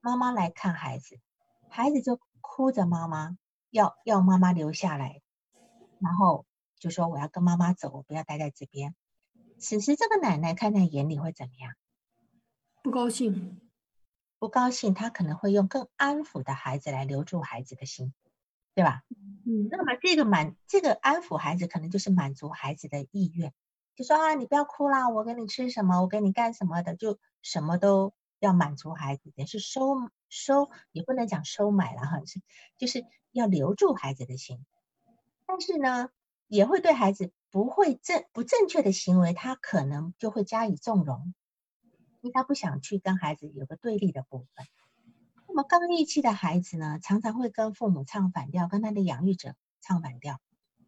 [0.02, 1.20] 妈妈来看孩子，
[1.68, 3.36] 孩子就哭着妈妈。
[3.74, 5.24] 要要妈妈留下来，
[6.00, 6.46] 然后
[6.78, 8.94] 就说我要跟妈妈走，我不要待在这边。
[9.58, 11.74] 此时这个奶奶看在眼里会怎么样？
[12.84, 13.60] 不高兴，
[14.38, 14.94] 不高兴。
[14.94, 18.14] 她可能会用更安抚的孩子来留住孩子的心，
[18.76, 19.02] 对吧？
[19.44, 19.68] 嗯。
[19.72, 23.56] 那么这个满这个安抚孩子，可能就是满足孩子的意愿，
[23.96, 29.96] 就说啊，你不要哭啦，我给你吃什么，我给你干什么的，就什么都要满足孩子，也是收
[30.30, 32.40] 收，也不能讲收买了哈，是
[32.78, 33.04] 就是。
[33.34, 34.64] 要留住孩子的心，
[35.48, 36.10] 但是呢，
[36.48, 41.34] 也会对孩子不会正不正确的行为，他可能就会加以纵容，
[42.22, 44.68] 因为他不想去跟孩子有个对立的部分。
[45.48, 50.40] 那么刚预期的孩子呢，常常会跟父母唱反调，跟他的养育者唱反调，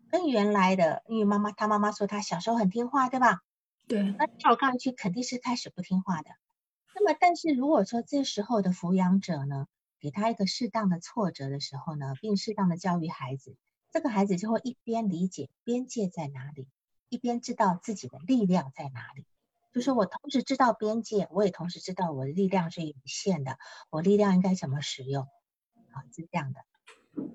[0.09, 3.41] 跟原来的，因为妈妈他妈妈说他小时候很听话，对吧？
[3.87, 4.03] 对。
[4.19, 6.29] 那跳刚预期肯定是开始不听话的。
[6.93, 9.65] 那么，但是如果说这时候的抚养者呢？
[10.05, 13.55] 给他一个适当的挫折的时候呢，并适当的教育孩子，
[13.91, 16.67] 这个孩子就会一边理解边界在哪里，
[17.09, 19.25] 一边知道自己的力量在哪里。
[19.73, 23.57] 就是我同时知道边界，我也同时知道我的力量是有限的，
[23.89, 25.23] 我力量应该怎么使用
[25.91, 26.05] 啊？
[26.15, 26.59] 是这样的。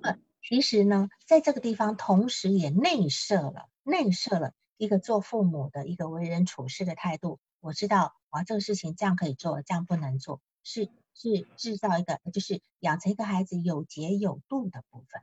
[0.02, 7.40] 呃，其实呢，在这个地方，同时也内设了内设了一个做父母的一个为人处事的态度。
[7.59, 10.88] 我知道啊，这个事情这样可以做，这样不能做，是。
[11.14, 15.23] 是制造一个，就是养成一个孩子有节有度的部分。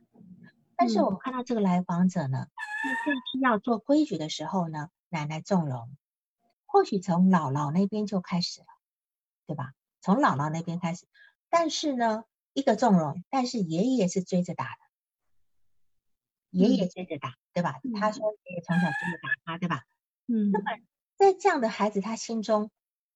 [0.76, 2.46] 但是我们看到这个来访者呢，
[2.84, 5.96] 在这批要做规矩的时候呢，奶奶纵容，
[6.66, 8.66] 或许从姥姥那边就开始了，
[9.46, 9.72] 对吧？
[10.00, 11.06] 从姥姥那边开始，
[11.48, 14.70] 但是呢，一个纵容，但是爷爷是追着打的，
[16.50, 17.80] 爷爷追着打，对吧？
[17.98, 19.82] 他说爷爷从小追着打他，对吧？
[20.26, 20.52] 嗯。
[20.52, 20.64] 那么
[21.16, 22.70] 在这样的孩子他心中。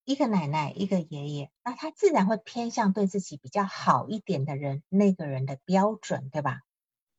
[0.04, 6.62] 一个奶奶，一个爷爷，那他自然会偏向对自己比较好一点的人，那个人的标准，对吧？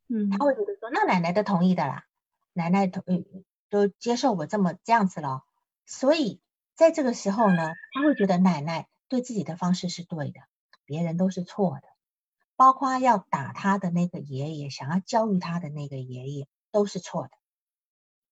[0.10, 2.04] 嗯，他会觉得说，那奶奶都同意的啦，
[2.52, 3.04] 奶奶同
[3.70, 5.44] 都接受我这么这样子了，
[5.86, 6.42] 所以
[6.76, 10.42] 在这个时候呢，他会觉得奶奶对自己的方式是对的，
[10.86, 11.88] 别人都是错的，
[12.58, 17.32] 包括要打他的那个爷爷，想要教育他的那个爷爷都是错的。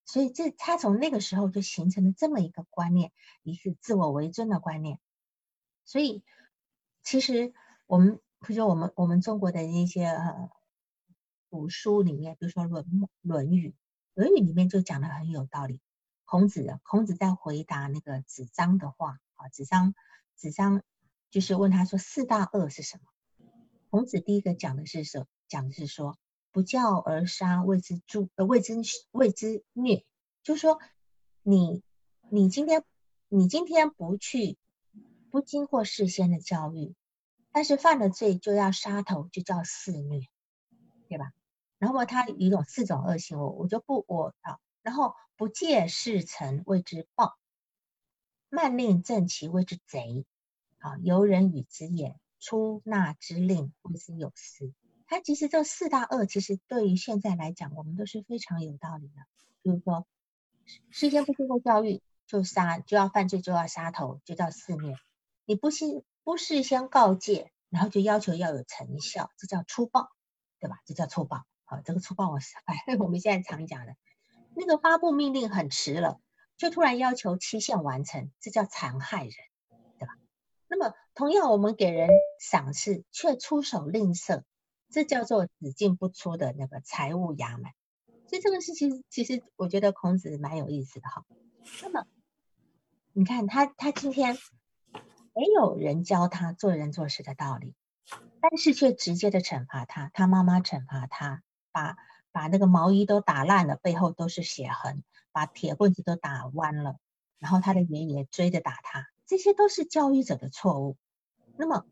[0.03, 4.99] 所以这他从那个时候就形成了这么一个观念，一个自我为尊的观念。
[5.85, 6.23] 所以
[7.01, 7.53] 其实
[7.87, 10.49] 我们，比如说我们我们中国的一些呃
[11.49, 12.85] 古书里面，比如说《论
[13.21, 13.69] 论语》，
[14.13, 15.79] 《论语》里面就讲的很有道理。
[16.25, 19.93] 孔子孔子在回答那个子张的话啊，子张
[20.35, 20.83] 子张
[21.29, 23.03] 就是问他说四大恶是什么？
[23.89, 26.17] 孔子第一个讲的是什讲的是说。
[26.51, 28.75] 不教而杀，谓之诛；呃，谓之
[29.11, 30.05] 谓之虐。
[30.43, 30.79] 就是说，
[31.43, 31.83] 你
[32.29, 32.83] 你今天
[33.29, 34.57] 你今天不去，
[35.29, 36.93] 不经过事先的教育，
[37.51, 40.27] 但是犯了罪就要杀头，就叫肆虐，
[41.07, 41.31] 对吧？
[41.77, 44.59] 然后他有一种四种恶行，我我就不我啊。
[44.81, 47.37] 然后不戒事成，谓之暴；
[48.49, 50.25] 慢令正其谓之贼。
[50.79, 54.73] 啊，由人与之也，出纳之令，谓之有司。
[55.11, 59.15] 它其实这四大恶，其实对于现在来讲，我们都是非常有道理的。
[59.61, 60.07] 比如说，
[60.89, 64.95] 事先不经过教育就杀，就要犯罪就要杀头，就叫肆虐；
[65.43, 70.07] 你不先不事先告诫，然后就要求要有成效，这叫粗暴，
[70.61, 70.79] 对吧？
[70.85, 71.43] 这叫粗暴。
[71.65, 73.97] 好，这个粗暴我 反正我们现在常讲的，
[74.55, 76.21] 那个发布命令很迟了，
[76.55, 79.33] 就突然要求期限完成，这叫残害人，
[79.99, 80.17] 对吧？
[80.69, 82.07] 那么同样，我们给人
[82.39, 84.43] 赏赐却出手吝啬。
[84.91, 87.71] 这叫做只进不出的那个财务衙门，
[88.27, 91.25] 所以这个事情其实我觉得孔子蛮有意思的哈。
[91.81, 92.05] 那么
[93.13, 94.37] 你看他他今天
[95.33, 97.73] 没有人教他做人做事的道理，
[98.41, 101.95] 但是却直接的惩罚他，他妈妈惩罚他，把
[102.33, 106.97] 把那个毛衣都打烂了，背后都是血痕，把铁棍子都打弯了，
[107.39, 110.97] 然后他的爷爷追着打他，这些都是教育者的错误。
[111.55, 111.85] 那么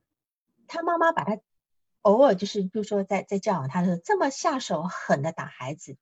[0.67, 1.39] 他妈妈把他
[2.01, 5.97] 偶尔就是，比如说在在教养他的时候，这么下手狠的打孩子。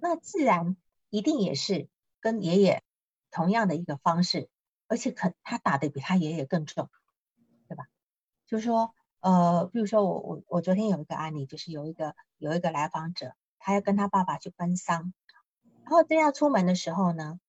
[0.00, 0.76] 那自然
[1.08, 1.88] 一定也是
[2.20, 2.82] 跟爷爷
[3.30, 4.48] 同样的一个方式，
[4.88, 6.90] 而且可他打的比他爷爷更重，
[7.68, 7.86] 对吧？
[8.46, 15.12] 就是说，呃，比如说我我我昨天有一个案例，就是有一个有一个来访者，他要跟他爸爸去奔丧，
[15.82, 17.40] 然后正要出门的时候呢，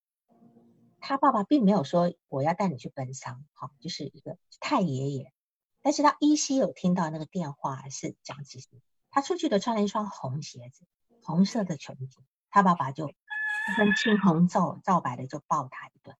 [1.00, 5.34] 他爸爸并没有说我要带你去奔丧，好，就是一个太爷爷，
[5.88, 8.68] 但是他依稀有听到那个电话是讲，其实
[9.10, 10.84] 他出去的穿了一双红鞋子，
[11.24, 12.20] 红色的裙子。
[12.50, 13.06] 他爸爸就
[13.78, 16.18] 跟青红皂皂白的就抱他一顿，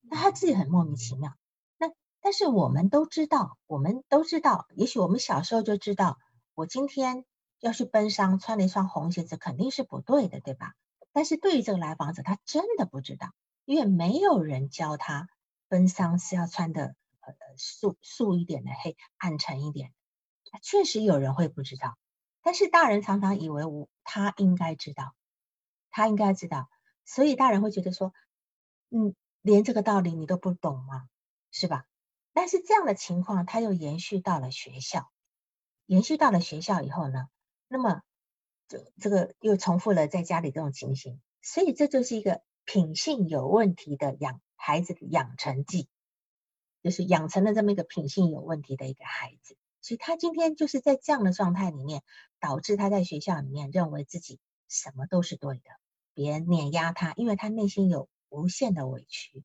[0.00, 1.34] 那他自己很莫名其妙。
[1.76, 1.90] 那
[2.22, 6.16] 但是我们都知道，我们都知道，也许我们小时候就知道，
[6.54, 7.26] 我今天
[7.60, 10.72] 要去奔丧，穿了一双红鞋子肯定是不对的，对吧？
[11.12, 13.34] 但是对于这个来访者，他真的不知道，
[13.66, 15.28] 因为没有人教他
[15.68, 19.92] 奔丧是要穿的呃素素一点的，黑暗沉一点。
[20.62, 21.96] 确实有人会不知道，
[22.42, 25.14] 但是大人常常以为我他应该知道。
[25.94, 26.70] 他应该知道，
[27.04, 28.14] 所以大人会觉得说，
[28.88, 31.06] 嗯，连这个道理你都不懂吗？
[31.50, 31.84] 是吧？
[32.32, 35.10] 但是这样的情况，他又延续到了学校，
[35.84, 37.28] 延续到了学校以后呢，
[37.68, 38.00] 那么
[38.68, 45.90] 这这个又重复了在家里这种情形，所以这就是一个品性有问题的养孩子的养成记，
[46.82, 52.02] 就是养成了这么一个品性有问题的一个孩子，所以他今天就是在这样的状态里面，
[52.40, 55.62] 导致他在学校里面认为自己什么都是对的。
[56.14, 59.44] 别人碾压他，因为他内心有无限的委屈，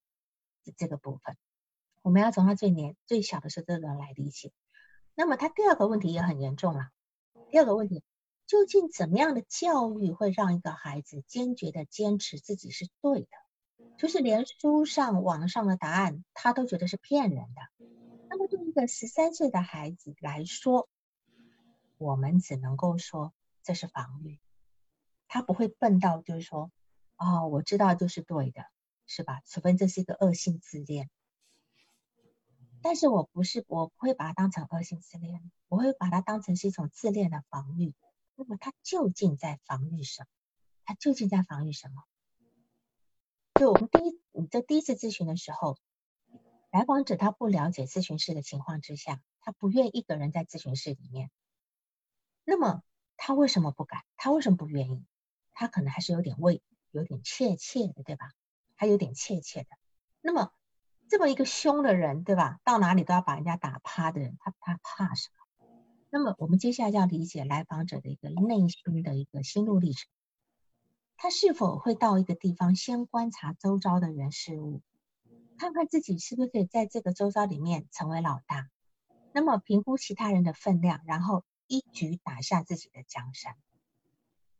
[0.76, 1.38] 这个部分，
[2.02, 4.52] 我们要从他最年最小的时候这个来理解。
[5.16, 6.90] 那么他第二个问题也很严重了。
[7.52, 8.04] 第二个问题，
[8.48, 13.28] 究竟怎么样的教育会让一个孩子坚决的坚持自己是对的？
[13.98, 17.62] 就是连书上网上的答案他都觉得是骗人的。
[18.30, 20.88] 那么对一个十三岁的孩子来说，
[21.98, 23.34] 我们只能够说
[23.64, 24.40] 这是防御。
[25.28, 26.72] 他不会笨到就是说，
[27.18, 28.66] 哦，我知道就是对的，
[29.08, 29.42] 是吧？
[29.46, 31.10] 除非这是一个恶性自恋，
[32.82, 37.94] 但是我不是，我不会把它当成恶性自恋，我会把它当成是一种自恋的防御。
[38.36, 40.28] 那么他究竟在防御什么？
[40.86, 42.04] 他究竟在防御什么？
[43.58, 45.78] 就我们第一，你在第一次咨询的时候，
[46.72, 51.32] 来访者他不了解咨询室的情况之下，他不愿一个人在咨询室里面。
[52.44, 52.84] 那么
[53.16, 54.04] 他为什么不敢？
[54.16, 55.04] 他为什么不愿意？
[55.54, 58.32] 他可能还是有点畏，有点怯怯的，对吧？
[58.76, 59.70] 还有点怯怯的。
[60.22, 60.52] 那么，
[61.10, 62.60] 这么一个凶的人，对吧？
[62.64, 65.68] 到哪里都要把人家打趴的人，他他怕什么？
[66.12, 70.08] 那么，我们接下来要理解来访者的一个内心的一个心路历程。
[71.18, 74.82] 他是否会到一个地方，先观察周遭的人事物，
[75.58, 78.70] 看看自己是不是可以在这个周遭里面成为老大？
[79.34, 83.56] 那么，评估其他人的分量，然后一举打下自己的江山。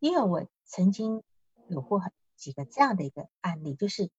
[0.00, 1.22] 因为我曾经
[1.68, 4.10] 有过很几个这样的一个案例，就是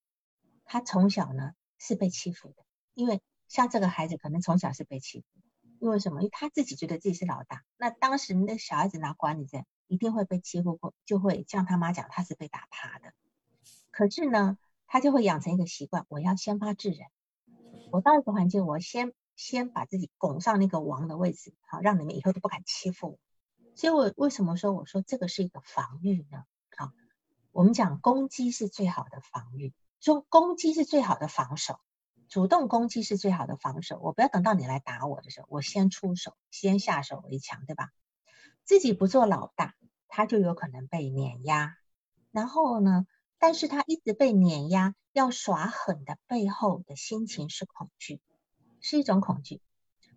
[0.63, 5.25] 他从小呢是被欺负的，因为像这个孩子可能从小是被欺负，
[5.79, 6.21] 因为什么？
[6.21, 13.11] 因为他自己觉得自己是老大，那当时那小孩子拿管理证，一定会被欺负过，就会像他妈讲他是被打趴的。
[13.89, 17.07] 可是呢，他就会养成一个习惯，我要先发制人，
[17.91, 23.19] 我到一个环境，我先先把自己拱上那个王的位置，好，让你们以后都不敢欺负我。
[23.75, 26.43] 所以，我为什么说我说这个是一个防御呢？
[26.77, 26.91] 好，
[27.51, 31.79] 我们讲攻击是最好的防御，说攻击是最好的防守，
[32.27, 33.99] 主动攻击是最好的防守。
[33.99, 37.89] 我不要等到你来打我的时候，我先出手，先下手为强，对吧？
[38.65, 39.73] 自己不做老大，
[40.09, 41.77] 他就有可能被碾压。
[42.31, 43.07] 然后呢，
[43.37, 48.19] 但是他一直被碾压，要耍狠的背后的心情是恐惧，
[48.81, 49.61] 是一种恐惧。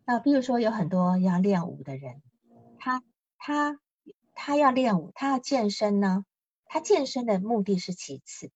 [0.05, 2.21] 那比如说，有很多要练武的人，
[2.81, 3.01] 他。
[3.45, 3.77] 他
[4.35, 6.25] 他要练武，他要健身呢。
[6.65, 8.53] 他健身的目的是其次，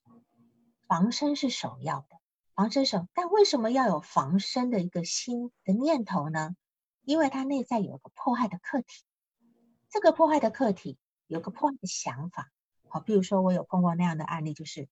[0.86, 2.06] 防身是首要的。
[2.54, 6.54] 防身首，但为什么要有防身的一个心的念头呢？
[7.02, 9.02] 因为他内在有个迫害的客体，
[9.90, 10.96] 这个迫害的客体
[11.26, 12.50] 有个迫害的想法。
[12.88, 14.88] 好，比如说我有碰过那样的案例，就是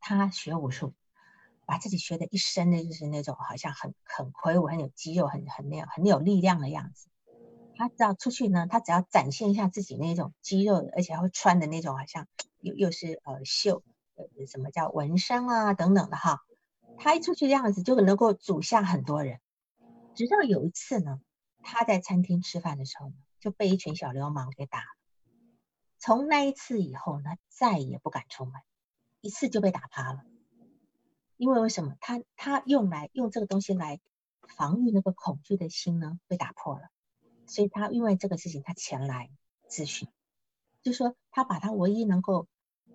[0.00, 0.94] 他学武术，
[1.66, 7.08] 把自己学的一身的就是那种好像很很魁梧、很有肌肉、很很那样很有力量的样子。
[7.74, 12.28] 他只要出去呢，他只要展现一下自己那种肌肉，而且还会穿的那种好像
[12.60, 13.82] 又又是呃秀，
[14.14, 16.40] 呃什么叫纹身啊等等的哈。
[16.98, 19.40] 他一出去的样子就能够阻吓很多人。
[20.14, 21.20] 直到有一次呢，
[21.62, 24.84] 他在餐厅吃饭的时候呢，就被一群小流氓给打了。
[26.04, 28.60] 从那一次以后呢，再也不敢出门，
[29.20, 30.24] 一次就被打趴了。
[31.36, 31.94] 因为为什么？
[32.00, 34.00] 他他用来用这个东西来
[34.48, 36.88] 防御那个恐惧的心呢，被打破了。
[37.46, 39.30] 所以他因为这个事情，他前来
[39.68, 40.08] 咨询，
[40.82, 42.48] 就说他把他唯一能够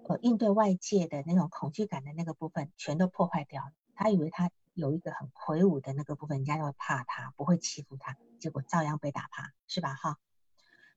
[0.10, 3.72] 呃应对外界的那种恐惧感的那个部分全都破坏掉了。
[3.96, 9.94] 他以为他有一个很魁梧的那个部分，人家要怕他，不会欺负他，结果照样被打趴，是吧？
[9.94, 10.20] 哈。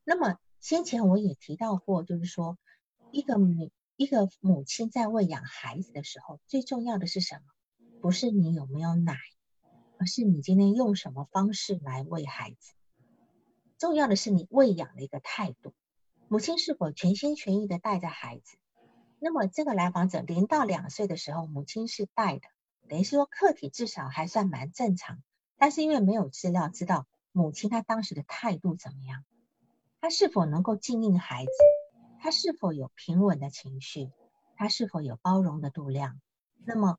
[0.03, 2.59] 那么先前我也提到过，就是说
[3.11, 7.43] 一个母一个母亲在喂养孩子的时候，最重要的是什么？
[8.01, 9.17] 不是你有没有奶，
[9.99, 12.75] 而是你今天用什么方式来喂孩子。
[13.79, 15.73] 重要的是你喂养的一个态度，
[16.29, 18.59] 母亲是否全心全意的带着孩子？
[19.19, 22.43] 那么这个来访者零到两岁的时候，母亲是带的，
[22.87, 25.23] 等于说客体至少还算蛮正常。
[25.57, 29.25] 但是因为没有资料知道母亲她当时的态度怎么样，
[30.01, 31.51] 他是否能够静应孩子，
[32.21, 34.11] 他是否有平稳的情绪，
[34.57, 36.21] 他是否有包容的度量？
[36.65, 36.99] 那么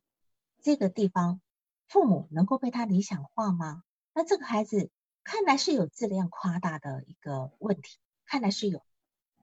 [0.61, 1.41] 这个地方，
[1.87, 3.83] 父母能够被他理想化吗？
[4.13, 4.89] 那这个孩子。
[5.23, 8.81] 看来是有质量夸大的一个问题，看来是有，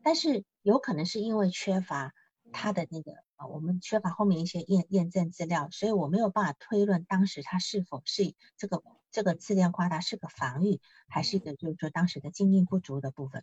[0.03, 2.13] 但是有可能是因为缺乏
[2.51, 13.43] 他的那个啊，我们缺乏后面一些验验证资料，所以我没有办法推论当时他是否是这个这个质量夸大是个防御，还是一个就是说当时的经验不足的部分。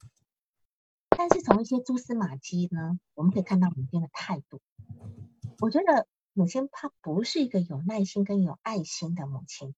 [1.10, 4.62] 但是从一些蛛丝马迹呢，我们可以看到母亲的态度。
[5.60, 9.74] 我觉得母亲她不是一个有耐心跟有爱心的母亲。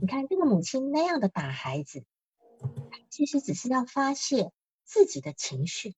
[0.00, 2.04] 你看这个母亲那样的打孩子，
[3.10, 4.52] 其实只是要发泄
[4.84, 5.96] 自己的情绪，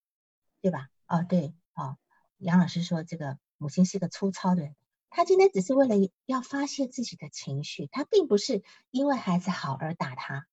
[0.62, 0.88] 对吧？
[1.06, 1.98] 哦，对，哦，
[2.38, 4.74] 杨老师说这个母亲是一个粗糙的人，
[5.10, 5.94] 他今天只是为了
[6.26, 10.46] 要发泄自己的情绪，他并不是因为孩子好而打他，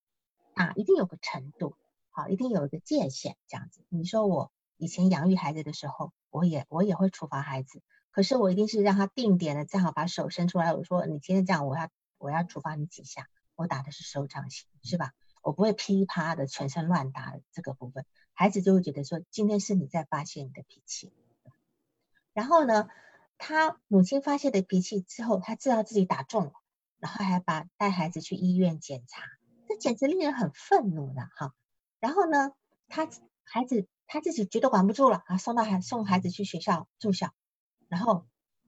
[0.54, 1.76] 啊，一定有个程度，
[2.10, 3.86] 好，一定有一个界限，这样子。
[3.89, 7.82] 你说我以前养育孩子的时候，我也我也会处罚孩子，
[8.12, 11.89] 可是我一定是让他定点的，正好把手伸出来，我说你今天这样，我要。
[12.20, 15.12] 我要处罚你几下，我打的是手掌型，是吧？
[15.41, 21.12] 我不会噼啪的全身乱打这个部分，孩子就会觉得说今天是你在发泄你的脾气。
[22.32, 22.88] 然后呢，
[23.38, 26.53] 他母亲发泄的脾气之后，他知道自己打中了，
[26.99, 29.23] 然后还把带孩子去医院检查，
[29.67, 31.53] 这简直令人很愤怒的哈。
[31.99, 32.51] 然后呢，
[32.88, 33.09] 他
[33.43, 37.31] 孩子他自己觉得管不住了啊，送到孩送孩子去学校住校，
[37.88, 38.25] 然后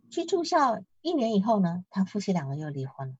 [0.09, 3.15] 去住校一年以后呢，他夫妻两个又离婚了。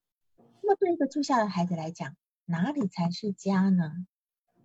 [0.61, 2.15] 那么对一个住校的孩子来讲，
[2.45, 4.05] 哪里才是家呢？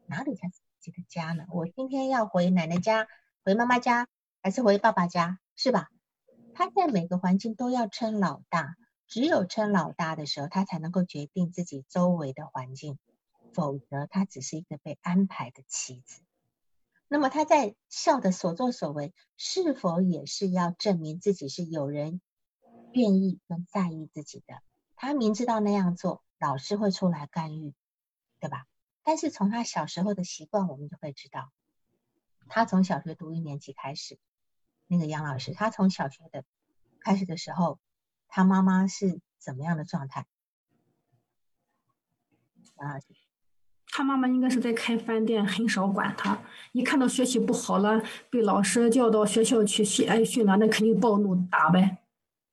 [0.06, 1.46] 哪里才是自己的家呢？
[1.50, 3.06] 我今天要回奶奶家、
[3.44, 4.08] 回妈妈家，
[4.42, 5.88] 还是回爸爸家，是吧？
[6.54, 8.76] 他在每个环境都要称老大，
[9.06, 12.98] 只有称老大的时候，他才能够决定自己周围的环境，
[13.52, 16.22] 否则他只是一个被安排的棋子。
[17.08, 22.20] 那么他在校的所作所为，是否也是要证明自己是有人
[22.92, 24.62] 愿意跟在意自己的？
[24.94, 27.74] 他明知道那样做，老师会出来干预，
[28.38, 28.66] 对吧？
[29.02, 31.50] 但是从他小时候的习惯，我们就会知道，
[32.48, 34.18] 他从小学读一年级开始，
[34.92, 36.42] 那个杨老师，他从小学的
[36.98, 37.78] 开始的时候，
[38.26, 40.26] 他妈妈是怎么样的状态？
[42.74, 42.98] 啊，
[43.86, 46.42] 他妈妈应该是在开饭店，很少管他。
[46.72, 51.98] 一看到学习不好了，被老师叫到学校去训训了，那肯定暴怒打呗。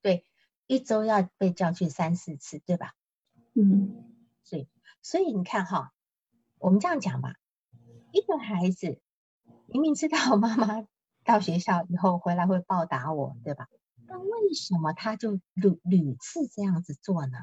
[0.03, 0.23] 对
[0.67, 2.93] 一周要被教训三四次，对吧？
[3.55, 4.13] 嗯，
[4.43, 4.67] 所以
[5.01, 5.91] 所以你看哈，
[6.59, 7.33] 我们这样讲吧，
[8.11, 8.99] 一个孩子
[9.65, 10.85] 明明知道妈妈
[11.27, 13.67] 到学校以后回来会报答我，对吧？
[14.07, 17.37] 那为什么他就屡屡次这样子做呢？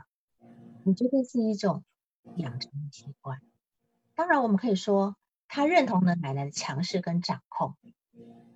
[0.84, 1.84] 我觉得是一种
[2.36, 3.42] 养成习惯。
[4.14, 5.16] 当然，我们可以说
[5.48, 7.76] 他认同了奶奶的强势跟掌控，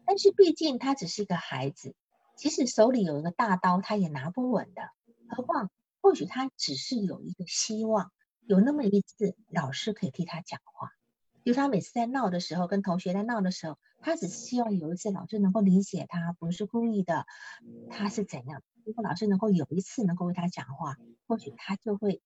[0.07, 1.95] 但是毕竟他只是一个孩子。
[2.35, 4.89] 即使手里有一个大刀，他也拿不稳的。
[5.29, 5.71] 何况，
[6.01, 8.13] 或许他只是有一个希望，
[8.47, 10.93] 有那么一次老师可以替他讲话。
[11.45, 17.27] 就他每次在闹的时候，跟同学在闹的时候，他只是希望有一次老师能够理解他，不是故意的。
[17.91, 18.63] 他是怎样？
[18.85, 20.97] 如果老师能够有一次能够为他讲话，
[21.27, 22.23] 或许他就会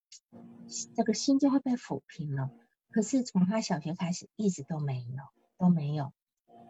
[0.95, 2.51] 这个心就会被抚平了。
[2.91, 5.25] 可是从他小学开始，一直都没有，
[5.59, 6.13] 都没有。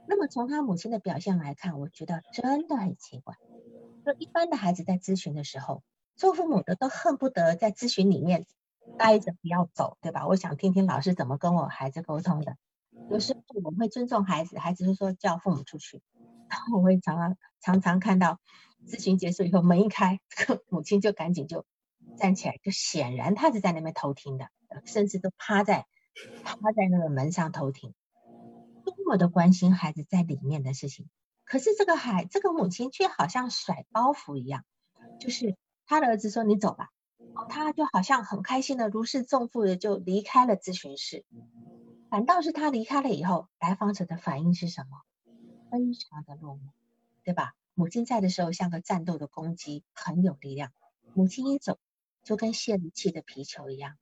[0.09, 3.37] 那么从他母亲的表现来看，我觉得真的很奇怪。
[4.07, 5.83] 就一般的孩子在咨询的时候，
[6.17, 8.47] 做父母的都恨不得在咨询里面
[8.99, 10.27] 待着不要走，对吧？
[10.27, 12.57] 我想听听老师怎么跟我孩子沟通的。
[13.13, 16.01] 有时候我们会尊重孩子，孩子就说叫父母出去。
[16.49, 18.41] 然后我会常常常常看到
[18.89, 20.19] 咨询结束以后门一开，
[20.71, 21.67] 母亲就赶紧就
[22.17, 24.49] 站起来，就显然她是在那边偷听的，
[24.87, 25.85] 甚至都趴在
[26.43, 27.93] 趴在那个门上偷听，
[28.83, 31.07] 多么的关心孩子在里面的事情。
[31.45, 34.65] 可是这个孩这个母亲却好像甩包袱一样，
[35.21, 35.55] 就是
[35.85, 36.89] 他的儿子说你走吧，
[37.51, 41.27] 他就好像很开心的如释重负的就离开了咨询室。
[42.13, 45.01] 反倒是他离开了以后，来访者的反应是什么？
[45.71, 46.59] 非常的落寞，
[47.25, 47.55] 对吧？
[47.73, 50.73] 母亲在的时候像个战斗的公鸡，很有力量。
[51.15, 51.79] 母亲一走，
[52.23, 53.97] 就跟泄了气的皮球一样。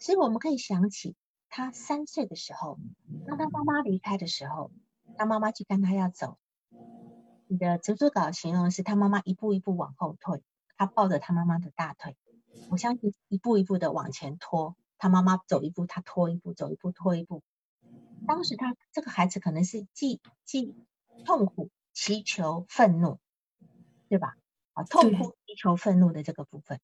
[0.00, 1.14] 所以我们可以想起
[1.48, 2.76] 他三岁的时候，
[3.24, 4.72] 当他妈妈离开的时候，
[5.16, 6.38] 他妈妈去跟他要走。
[7.46, 10.42] 你的逐字稿形容是他妈妈一步一步往后退，
[10.76, 12.16] 他抱着他妈妈的大腿，
[12.68, 14.74] 我相信一步一步的往前拖。
[14.98, 17.42] 他妈妈走一步，他拖一步，走一步拖一步。
[18.26, 20.74] 当时他这个孩子可能是既既
[21.24, 23.18] 痛苦、祈求、愤怒，
[24.08, 24.36] 对吧？
[24.72, 26.80] 啊，痛苦、祈求、愤怒的这个部分。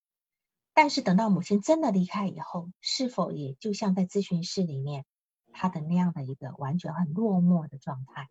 [0.72, 5.04] 但是等到母亲真的离开以后，是否也就像在咨询室里面
[5.52, 8.28] 他的那样的一个完全很落寞的状态？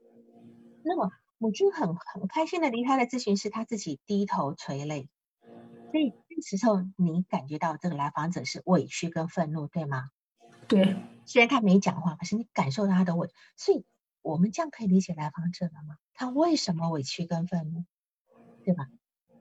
[0.84, 5.10] 那么母亲很很开心的离开了咨询室，他自己低头垂泪。
[5.92, 10.10] 所以这时候，你感觉到这个来访者是委屈跟愤怒，对吗？
[10.68, 10.96] 对。
[11.26, 13.30] 虽然他没讲话，可是你感受到他的委。
[13.56, 13.86] 所以，
[14.24, 15.98] 我们这样可以理解来访者了吗？
[16.14, 17.86] 他为什么委屈跟愤怒，
[18.64, 18.88] 对吧？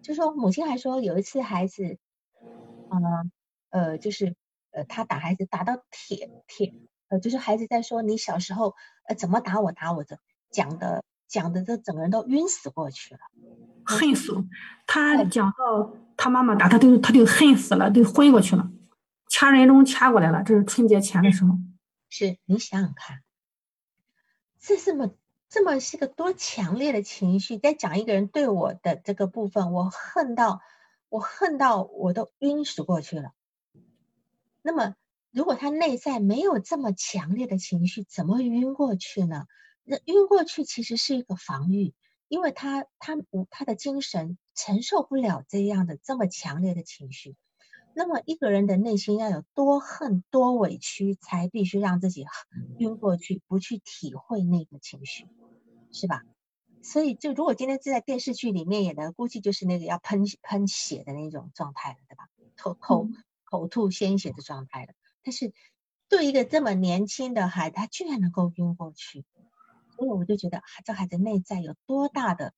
[0.02, 1.98] 就说母亲还说有一次孩子，
[2.90, 3.32] 嗯
[3.70, 4.36] 呃，就是
[4.70, 6.74] 呃，他打孩子打到铁铁，
[7.08, 8.74] 呃，就是孩子在说你小时候
[9.06, 10.20] 呃怎么打我打我的，
[10.50, 13.20] 讲的讲的这整个人都晕死过去了，
[13.86, 14.44] 恨死了。
[14.86, 15.94] 他讲到。
[16.18, 18.70] 他妈妈打他，都他就恨死了，都昏过去了，
[19.30, 20.42] 掐人中掐过来了。
[20.42, 21.52] 这是春节前的时候。
[22.10, 23.22] 是你想想看，
[24.58, 25.14] 这这么
[25.48, 30.60] 这么是个多强烈的情绪，在讲一个人对我的这个部分，我恨到
[31.08, 33.30] 我恨到我都晕死过去了。
[34.60, 34.96] 那么，
[35.30, 39.46] 如果他内在没有这么强烈的情绪，怎么会晕过去呢？
[39.84, 41.94] 那晕过去其实是一个防御。
[42.30, 43.16] 因为他他
[43.48, 47.36] 他的精神承受不了这样的这么强烈的情绪，
[47.94, 52.26] 那么一个人的内心要有多恨多委屈，才必须让自己
[52.78, 55.28] 晕过去，不去体会那个情绪，
[55.92, 56.24] 是吧？
[56.82, 62.28] 所以就如果今天是在电视剧里面演的，估计就是那个要喷喷血的那种状态了，对吧？
[62.56, 63.08] 口口
[63.44, 64.92] 口吐鲜血的状态了。
[65.22, 65.52] 但是
[66.08, 69.24] 对一个这么年轻的孩子，他居然能够晕过去。
[69.94, 72.52] 所以我就觉得，这孩子内在有多大的？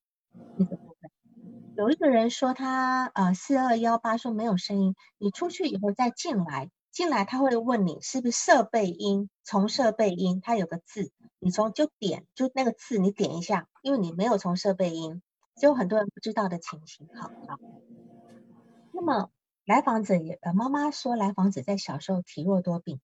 [1.80, 15.22] 有一个人说他呃四二幺八说没有声音，你出去以后再进来，进来他会问你是不是设备音，从设备音，它有个字，你从就点就那个字你点一下，因为你没有从设备音，
[15.58, 17.08] 就很多人不知道的情形。
[17.18, 17.58] 好，好。
[18.92, 19.30] 那么
[19.64, 23.00] 来访者也呃妈妈说来访者在小时候体弱多病。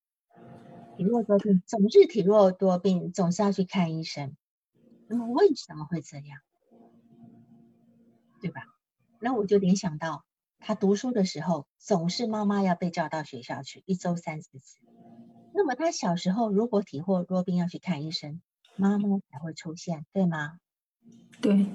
[0.99, 4.37] 体弱多病，总是体弱多病，总是要去看医生。
[5.09, 6.41] 那么为什么会这样？
[8.47, 8.63] 对吧？
[9.19, 10.25] 那我就联想到
[10.59, 14.79] 他读书的时候，总是妈妈要被叫到学校去，一周三四次。
[15.53, 18.41] 那么他小时候如果体弱多病要去看医生，
[18.77, 20.59] 妈妈才会出现，对吗？
[21.41, 21.67] 对。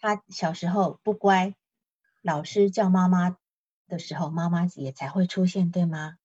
[0.00, 1.54] 他小时候不乖，
[2.22, 3.36] 老师叫妈妈
[3.88, 6.16] 的时候，妈妈也才会出现，对吗？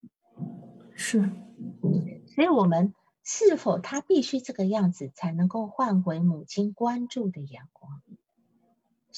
[0.95, 1.29] 是。
[2.27, 2.93] 所以，我们
[3.23, 8.01] 是否他必须这个样子才能够换回母亲关注的眼光？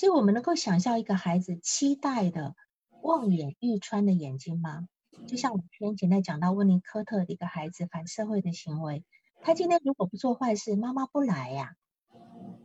[0.02, 2.56] 所以我们能够想象一个孩子期待的
[3.04, 4.88] 望眼欲穿的眼睛吗？
[5.28, 9.04] 就像我先前在讲到温尼科特的一个孩子反社会的行为，
[9.42, 11.76] 他今天如果不做坏事，妈妈不来呀，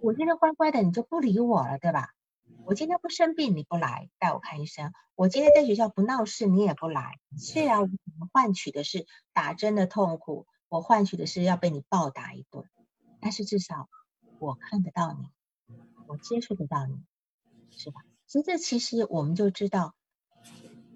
[0.00, 2.08] 我今天乖乖的，你就不理我了，对吧？
[2.64, 4.94] 我今天不生病，你不来带我看医生。
[5.14, 7.18] 我今天在学校不闹事，你也不来。
[7.36, 12.64] 虽然我们换取的是打针的痛苦，我换取的是要被你暴打一顿，
[13.20, 13.90] 但是至少
[14.38, 15.28] 我看得到你，
[16.06, 17.04] 我接触得到你，
[17.76, 18.00] 是吧？
[18.26, 19.94] 所以这其实我们就知道，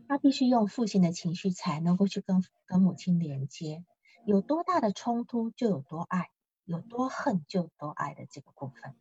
[0.08, 3.84] 他必须用父亲的情绪才能够去跟跟母亲连接。
[4.26, 6.24] 有多大的冲突，就有多爱；
[6.64, 8.96] 有多恨，就有多爱的这个部分。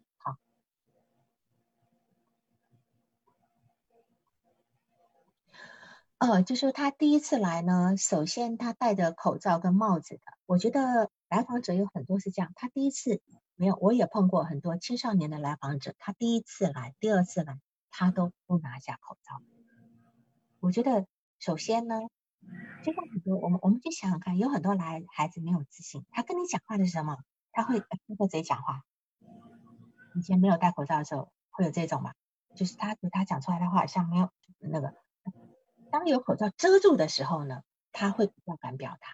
[6.19, 10.21] 呃，就是他第一次来呢，首先他戴着口罩跟帽子的。
[10.45, 13.21] 我觉得来访者有很多是这样，他第一次
[13.55, 17.57] 没有，我也碰过很多青少年的来访者，他第一次来，第二次来，
[17.91, 19.41] 他都不拿下口罩。
[20.59, 21.05] 我觉得
[21.39, 21.95] 首先呢，
[22.83, 27.17] 就像很多我们我们去想想看，有很多来孩子没有自信，他跟你讲话的时候，
[27.51, 28.83] 他会闭着嘴讲话，
[30.15, 32.13] 以前没有戴口罩的时候会有这种嘛？
[32.55, 34.29] 就是他他讲出来的话好像没有
[34.59, 34.93] 那个，
[35.91, 39.07] 当有口罩遮住的时候呢，他会比较敢表达。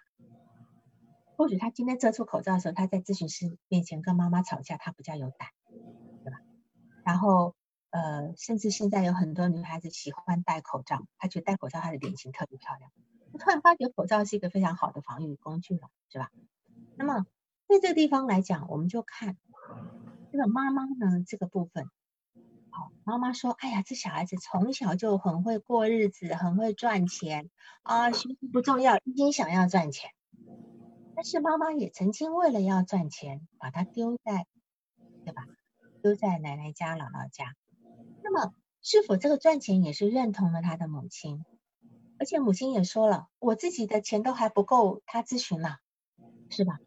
[1.37, 5.49] 或许他今天遮住口罩的时候，他在咨询师面前跟妈妈吵架，他比较有胆，
[6.23, 6.39] 对吧？
[7.03, 7.55] 然后
[7.95, 12.91] 呃，甚至现在有很多女孩子喜欢戴口罩，她觉得戴口罩她的脸型特别漂亮。
[13.39, 16.29] 突然发觉口罩是一个非常好的防御工具了，是吧？
[16.97, 17.25] 那么
[17.69, 19.37] 在这个地方来讲，我们就看
[20.29, 21.89] 这个妈妈呢这个部分。
[22.69, 27.49] 好，妈妈说：“哎呀，这小孩子从小就很会过日子，很会赚钱
[27.83, 30.11] 啊，学习不重要，一心想要赚钱。
[31.15, 34.47] 但是妈妈也曾经为了要赚钱，把他丢在，
[35.23, 35.45] 对吧？
[36.01, 37.55] 丢在奶奶家、姥姥家。
[38.87, 41.43] 是否这个赚钱也是认同了他的母亲？
[42.19, 45.79] 而且母亲也说了，我自己的钱都还不够他咨询了，
[46.51, 46.77] 是吧？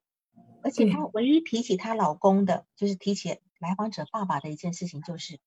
[0.62, 5.40] 而且她唯一提起她老公的，就是提起来访者爸爸的一件事情，就是。”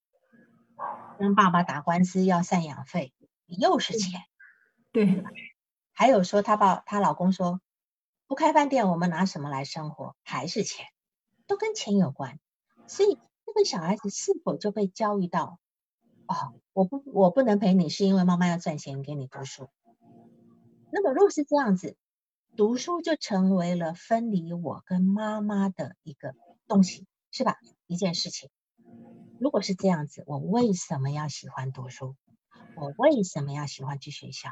[1.18, 3.14] 跟爸爸打官司要赡养费，
[3.48, 4.20] 又是钱，
[4.92, 5.24] 对。
[5.94, 7.62] 还有说她爸她老公说
[8.28, 10.18] 不开饭店，我们拿什么来生活？
[10.22, 10.86] 还是钱，
[11.48, 12.42] 都跟钱有关。
[12.88, 15.61] 所以这个小孩子是否就被教育到，
[16.32, 19.68] 哦，我不我不能陪你，是因为妈妈要赚钱给你读书。
[20.90, 21.98] 那么若是这样子，
[22.56, 26.34] 读书就成为了分离我跟妈妈的一个
[26.70, 27.58] 东西，是吧？
[27.86, 28.50] 一件事情。
[29.42, 32.16] 如果是这样子，我为什么要喜欢读书？
[32.78, 34.52] 我为什么要喜欢去学校？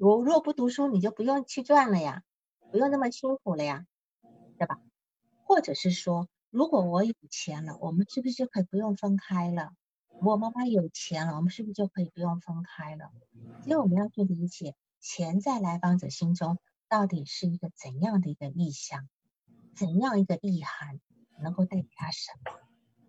[0.00, 2.24] 我若不读书，你就不用去赚了呀，
[2.72, 3.86] 不用那么辛苦了呀，
[4.58, 4.80] 对吧？
[5.44, 9.70] 或者是说，如果我有钱了，我们是不是就可以不用分开了？
[10.22, 13.10] 我妈妈有钱了，我们是不是就可以不用分开了？
[13.64, 16.58] 所以我们要去理解，钱在来访者心中
[16.88, 19.08] 到底是一个怎样的一个意象，
[19.74, 21.00] 怎样一个意涵，
[21.40, 22.52] 能够带给他什么？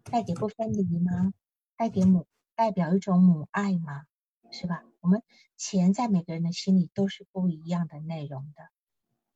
[0.06, 1.34] 带给不分离吗？
[1.76, 4.06] 带给母代表一种母爱吗？
[4.50, 4.84] 是吧？
[5.02, 5.22] 我们
[5.58, 8.70] 钱在每个人的心里都是不一样的内容的，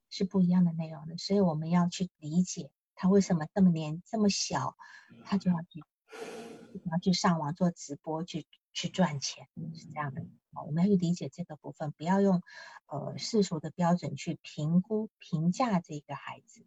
[0.09, 4.78] 是不一样的内容的，所以我们要去理解他为什么这么年这么小，
[5.26, 5.84] 他就要去
[6.91, 10.26] 要去上网做直播去去赚钱，是这样的。
[10.65, 12.41] 我们要去理解这个部分，不要用
[12.88, 16.65] 呃世俗的标准去评估评价这个孩子。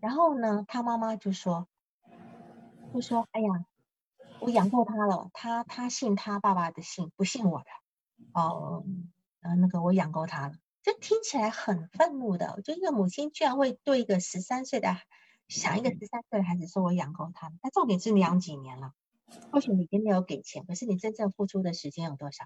[0.00, 1.68] 然后呢，他妈妈就说。
[2.92, 3.48] 就说：“哎呀，
[4.40, 7.66] 我养过他了，他他信他爸爸的信，不信我的。
[8.32, 8.84] 哦，
[9.42, 12.52] 呃，那个我养过他了，这听起来很愤怒的。
[12.56, 14.96] 我觉得一个母亲居然会对一个十三岁的
[15.46, 18.92] 想一个十三岁的孩子说我养够他，但重点是你养几年了？
[19.52, 22.44] 或许你并没有给钱，可是你真正付出的时间有多少？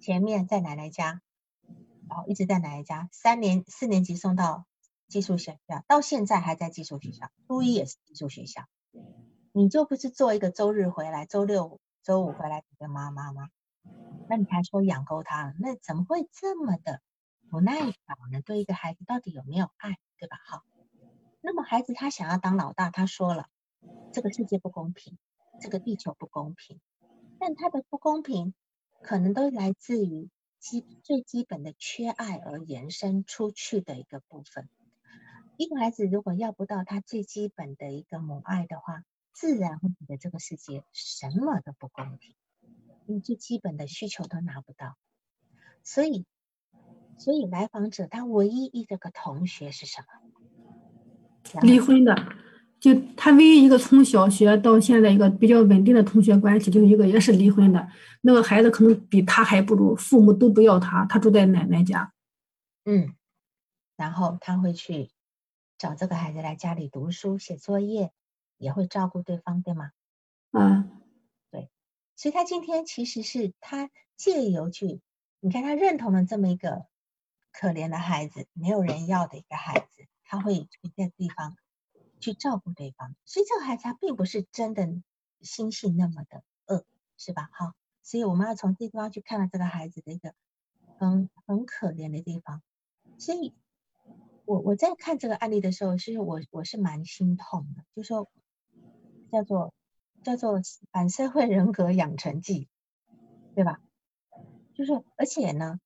[0.00, 1.20] 前面在奶奶家，
[2.08, 4.66] 然后一直在奶奶家，三年四年级送到
[5.08, 8.66] 寄宿学校，到现在还在寄宿学校，初一也是寄宿学校。”
[9.52, 13.48] 你就不是做一个周日回来，周六、周五回来的妈妈吗？
[14.28, 17.00] 那你还说养够他了，那怎么会这么的
[17.50, 18.40] 不耐烦呢？
[18.44, 20.38] 对一个孩子到底有没有爱，对吧？
[20.46, 20.62] 好，
[21.40, 23.48] 那么孩子他想要当老大，他说了，
[24.12, 25.18] 这个世界不公平，
[25.60, 26.80] 这个地球不公平，
[27.38, 28.54] 但他的不公平
[29.02, 30.28] 可能都来自于
[30.58, 34.68] 基最基本的缺爱而延伸出去的一个部分。
[35.56, 39.02] 一个孩子如果要不到他最基本的一个母爱的话，
[39.32, 42.34] 自然会觉得这个世界什么都不公平，
[43.06, 44.96] 因为最基本的需求都拿不到，
[45.82, 46.26] 所以，
[47.18, 51.60] 所以来访者他唯一一个同学是什么？
[51.62, 52.14] 离婚的，
[52.80, 57.88] 就他唯一一个从小学到现在一个比较稳定的同学关系，就是一个也是离婚的，
[58.22, 62.12] 那个孩子可能比他还不如，父母都不要他，他住在奶奶家。
[62.84, 63.14] 嗯，
[63.96, 65.10] 然后他会去
[65.76, 68.12] 找这个孩子来家里读书写作业。
[68.60, 69.92] 也会照顾对方，对吗？
[70.50, 70.90] 嗯，
[71.52, 71.70] 对，
[72.16, 75.00] 所以他今天其实是他借由去，
[75.38, 76.86] 你看他认同了这么一个
[77.52, 81.54] 可怜的孩子，没有人要的一个孩子，他会去在地方
[82.20, 84.88] 去照顾对方，所以这个孩子他并不是真的
[85.40, 86.84] 心性那么的恶，
[87.16, 87.48] 是吧？
[87.52, 90.34] 好，所以我们要从这地方去看到这个孩子的一个
[90.98, 92.62] 很很可怜的地方，
[93.18, 93.54] 所以
[94.44, 98.30] 我我在看这个案例的时候，其实我我是蛮心痛的，就说。
[99.30, 99.74] 叫做
[100.24, 100.58] 叫做
[100.90, 102.66] 反社会人格养成记，
[103.54, 103.82] 对吧？
[104.72, 105.78] 就是而且呢，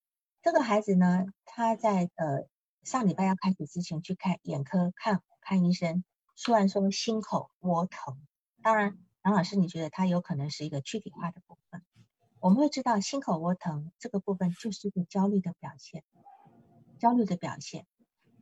[0.42, 2.46] 这个孩子呢，他在呃
[2.84, 6.04] 上礼拜要开始之前去看眼科看看医生，
[6.34, 8.20] 虽然说心口窝疼。
[8.62, 11.82] 当然，杨老师，你觉得他有可能是一个躯体化的部分？
[12.40, 16.04] 我们会知道心口窝疼这个部分就是一个焦虑的表现，
[16.98, 17.86] 焦虑的表现。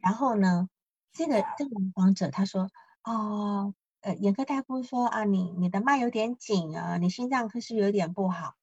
[0.01, 0.69] 然后呢，
[1.13, 2.71] 这个这个访者他说
[3.05, 3.75] 哦。
[4.03, 8.55] 呃，眼科大夫说啊，你你的脉有点紧啊，你心脏可是有点不好。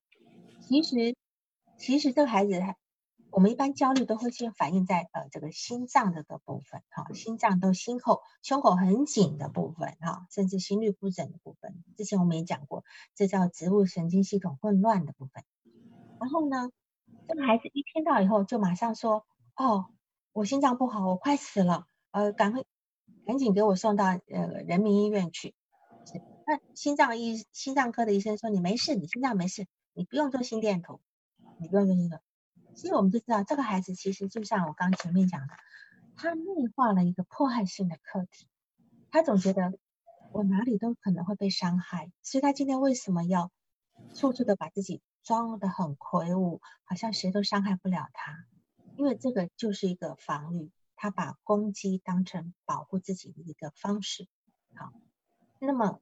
[0.62, 1.16] 其实，
[1.78, 2.76] 其实这个孩子他，
[3.32, 11.84] 我们一般焦虑都会先反映在呃这个心脏这个部分，哈，心脏都心口胸口很紧的部分，哈，甚至心律不整的部分。
[11.96, 12.84] 之前我们也讲过，
[13.16, 15.44] 这叫植物神经系统混乱的部分。
[16.20, 16.72] 然后呢，
[17.28, 19.26] 这个孩子一听到以后，就马上说，
[19.56, 19.86] 哦，
[20.34, 22.64] 我心脏不好，我快死了，呃，赶快
[23.26, 25.54] 赶紧给我送到呃人民医院去。
[26.48, 29.68] 那心脏医心脏科的医生说，你没事，你心脏没事。
[29.94, 31.02] 你不用做心电图，
[31.60, 32.27] 你不用做心电图。
[32.78, 35.56] 其实我们就知道，这个孩子其实就像我刚前面讲的，
[36.16, 38.48] 他内化了一个迫害性的课题。
[39.10, 39.74] 他总觉得
[40.32, 43.52] 我哪里都可能会被伤害，所以他今天为什么要
[44.14, 48.46] 处处的把自己装的很魁梧，好像谁都伤害不了他？
[48.96, 54.28] 因为这个就是一个防御，他把攻击当成保护自己的一个方式。
[54.76, 54.94] 好，
[55.60, 56.00] 那么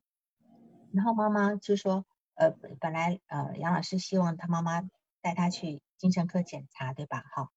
[0.91, 2.05] 然后妈妈就说。
[2.37, 2.51] 呃，
[2.81, 4.81] 本来呃，杨老师希望他妈妈
[5.21, 7.23] 带他去精神科检查，对吧？
[7.33, 7.49] 好，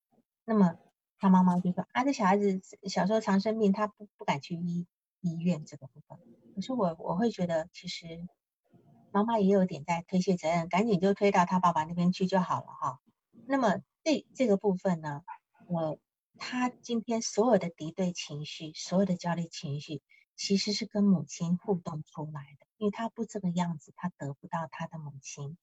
[0.45, 0.77] 那么
[1.19, 4.87] 他妈妈就说啊，这小孩子小时候常生病，他不不敢去医
[5.21, 6.19] 医院这个部分。
[6.55, 8.27] 可是我我会觉得，其实
[9.13, 13.01] 妈妈也有点在推卸责任，赶紧就推到他爸爸那边去就好了哈。
[13.47, 15.23] 那么这这个部分呢，
[15.67, 15.99] 我
[16.39, 20.03] 他今天所有的敌对情绪，所有的焦虑情绪，
[20.37, 22.67] 其实是跟母亲互动出来的。
[22.77, 25.59] 因为他不这个样子，他得不到他的母亲，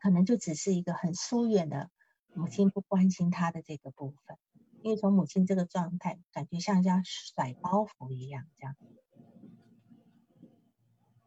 [0.00, 1.90] 可能就只是一个很疏远的
[2.34, 4.36] 母亲不关心他的这个部分。
[4.82, 8.76] 因为从母亲这个状态，感觉像像甩包袱一样这样。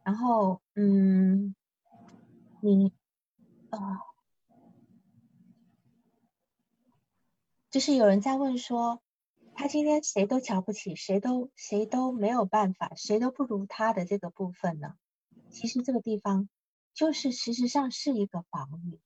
[0.02, 1.54] 然后，嗯，
[2.60, 2.92] 你
[3.70, 3.78] 啊，
[7.70, 9.00] 就是有人在问说。
[9.56, 14.96] 他今天谁都瞧不起，谁都谁都没有办法，谁都不如他的这个部分呢？
[15.48, 16.48] 其实这个地方
[16.94, 19.00] 就是事实上是一个防御，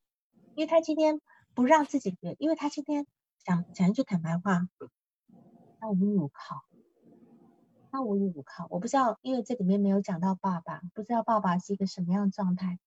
[0.55, 1.21] 因为他今天
[1.55, 3.07] 不让自己觉，因为他今天
[3.43, 4.69] 讲讲一句坦白话，
[5.81, 6.65] 他无依无靠，
[7.91, 8.67] 他无依无靠。
[8.71, 12.79] 我不知道，因为这里面没有讲到爸爸，不知道爸爸是一个什么样的状态。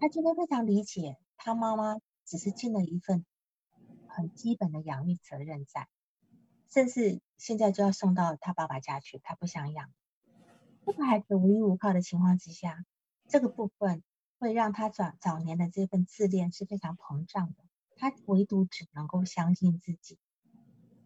[0.00, 3.24] 他今天非常理解他妈妈只是尽了一份
[4.08, 5.88] 很基本的养育责任在。
[6.70, 9.92] 甚至现在就要送到他爸爸家去，他不想养。
[10.86, 12.84] 这个孩子无依无靠的情况之下，
[13.28, 14.02] 这个部分
[14.44, 17.64] 会让他早早年的这份自恋是非常膨胀的。
[17.96, 20.18] 他唯独只能够相信自己。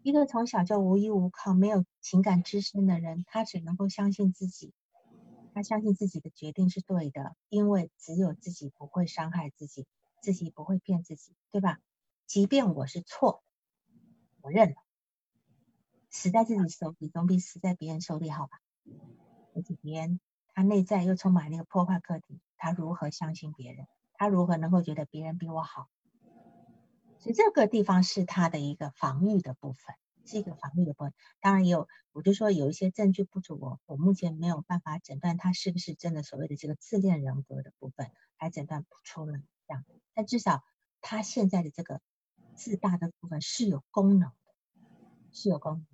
[0.02, 4.72] 一个从小就无依无靠、没有情感支撑的人，他只能够相信自己。
[5.54, 9.86] 他相信自己的决定是对的，因为只有自己不会伤害自己，
[10.20, 11.78] 自己不会骗自己，对吧？
[12.26, 13.44] 即便我是错，
[14.40, 14.74] 我认了。
[16.10, 18.60] 死在自己手里总比死在别人手里好吧？
[19.54, 20.18] 而且别人
[20.54, 23.86] 他内在又充满那个破坏课题，他如何相信别人？
[24.12, 25.88] 他如何能够觉得别人比我好？
[27.20, 29.96] 所以这个地方是他的一个防御的部分，
[30.26, 31.14] 是一个防御的部分。
[31.40, 39.84] 当然也有，我就说有一些证据不足，我我目前没有办法诊断他是不是真的所谓的这个自恋人格的部分，还诊断不出来这样。
[40.12, 40.62] 但至少
[41.00, 42.00] 他现在的这个
[42.54, 44.34] 自大的部分是有功能的。
[45.30, 45.86] 是有功能，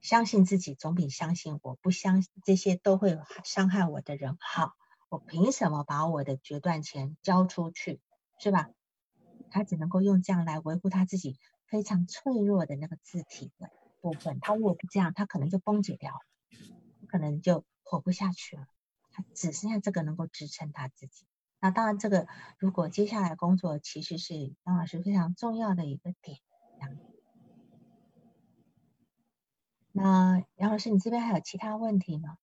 [0.00, 4.74] 相信自己总比相信我不相信这些都会伤害我的人好。
[5.08, 8.00] 我凭什么把我的决断权交出去，
[8.38, 8.70] 是吧？
[9.50, 14.40] 他只能够用这样来维护他自己非常脆弱的那个字体的部分。
[14.40, 16.20] 他如果不这样，他可能就崩解掉了，
[17.06, 18.66] 可能就活不下去了。
[19.12, 21.26] 他只剩下这个能够支撑他自己。
[21.60, 22.26] 那当然，这个
[22.58, 26.38] 如果接下来工作其实是张老师非常重要的一个点。
[29.92, 32.36] 那杨老师，你这边还有其他问题吗？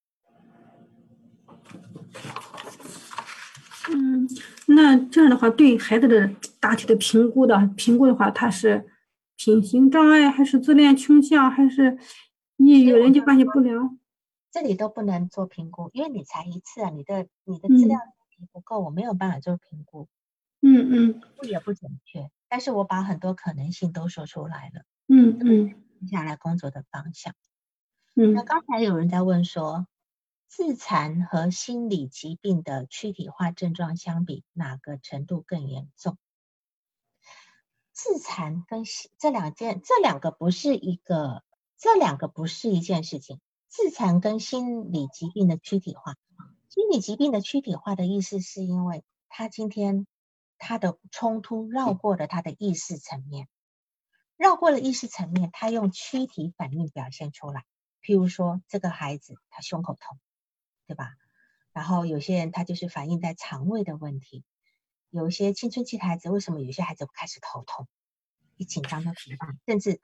[3.90, 4.28] 嗯，
[4.68, 6.30] 那这样的话，对孩子的
[6.60, 8.86] 大体的评估的评估的话，他是
[9.38, 11.98] 品行障碍，还是自恋倾向，还是
[12.58, 13.98] 抑郁、人际关系不良？
[14.52, 17.98] 这里都不能做评估，因为你才一次啊，你的你的资料
[18.52, 20.08] 不够，我没有办法做评估。
[20.62, 24.84] 嗯嗯，也不准确，但是我把很多可能性都说出来了。
[25.08, 25.76] 嗯嗯。
[26.02, 27.36] 接下来工作的方向。
[28.16, 29.86] 嗯，那刚才有人在问说，
[30.52, 36.18] 自残和心理疾病的躯体化症状相比，哪个程度更严重？
[37.94, 38.84] 自残跟
[39.18, 41.46] 这两件，这两个不是一个，
[41.78, 43.40] 这两个不是一件事情。
[43.70, 46.18] 自残跟心理疾病的躯体化，
[46.68, 50.06] 心理疾病的躯体化的意思是因为他今天
[50.58, 53.48] 他的冲突绕过了他的意识层面。
[54.36, 57.64] 绕过了意识层面，他用躯体反应表现出来。
[58.02, 60.20] 譬如说，这个孩子他胸口痛，
[60.92, 61.14] 对吧？
[61.72, 64.44] 然后有些人他就是反映在肠胃的问题，
[65.10, 67.88] 有一些青春期的孩子为什么有些孩子开始头痛，
[68.58, 70.02] 一紧张就头痛，甚至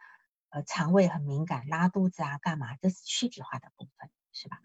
[0.47, 4.61] 呃肠胃很敏感，拉肚子啊干嘛，这是躯体化的部分，是吧？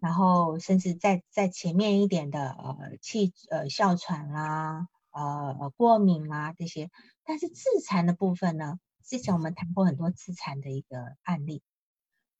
[0.00, 6.90] 然后甚至在在前面一点的呃气呃哮喘啦，呃过敏啦这些，
[7.22, 11.62] 但是自残的部分呢，之前我们谈过很多自残的一个案例，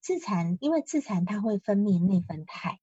[0.05, 2.79] 自残因为自残它会分泌内分肽，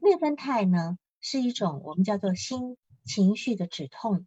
[0.00, 4.26] 内分肽呢是一种我们叫做心情绪的止痛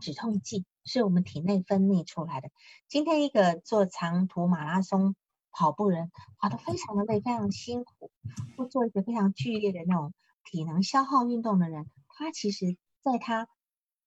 [0.00, 2.48] 止痛剂，是我们体内分泌出来的。
[2.88, 5.14] 今天一个做长途马拉松。
[5.56, 6.10] 跑步人
[6.40, 8.10] 跑得非常的累，非常辛苦，
[8.56, 10.12] 或做一个非常剧烈的那种
[10.42, 13.46] 体能消耗运动的人，他其实在他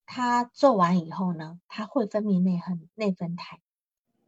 [0.04, 3.62] 他做完以后呢，他会分泌内分内分肽，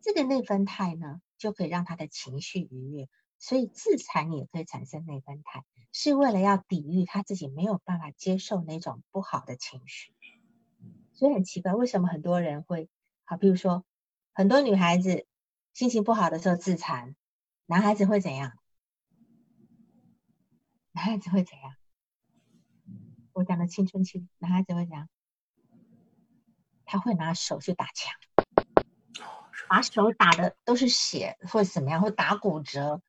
[0.00, 3.06] 这个内分肽呢就可以让他的情绪愉悦，
[3.40, 10.14] 所以自残也可以产生内分肽，是为了要抵御他自己没有办法接受那种不好的情绪，
[11.12, 12.88] 所以很奇怪，为什么很多人会
[13.24, 13.84] 好，比如说
[14.32, 15.26] 很多女孩子。
[15.72, 17.14] 心情不好的时候自残，
[17.64, 18.58] 男孩子会怎样？
[20.90, 21.76] 男孩子会怎样？
[23.32, 25.08] 我讲的青春期，男孩子会怎样？
[26.84, 28.12] 他会拿手去打墙，
[29.68, 33.00] 把手打的都是血，或者怎么样，会打骨折。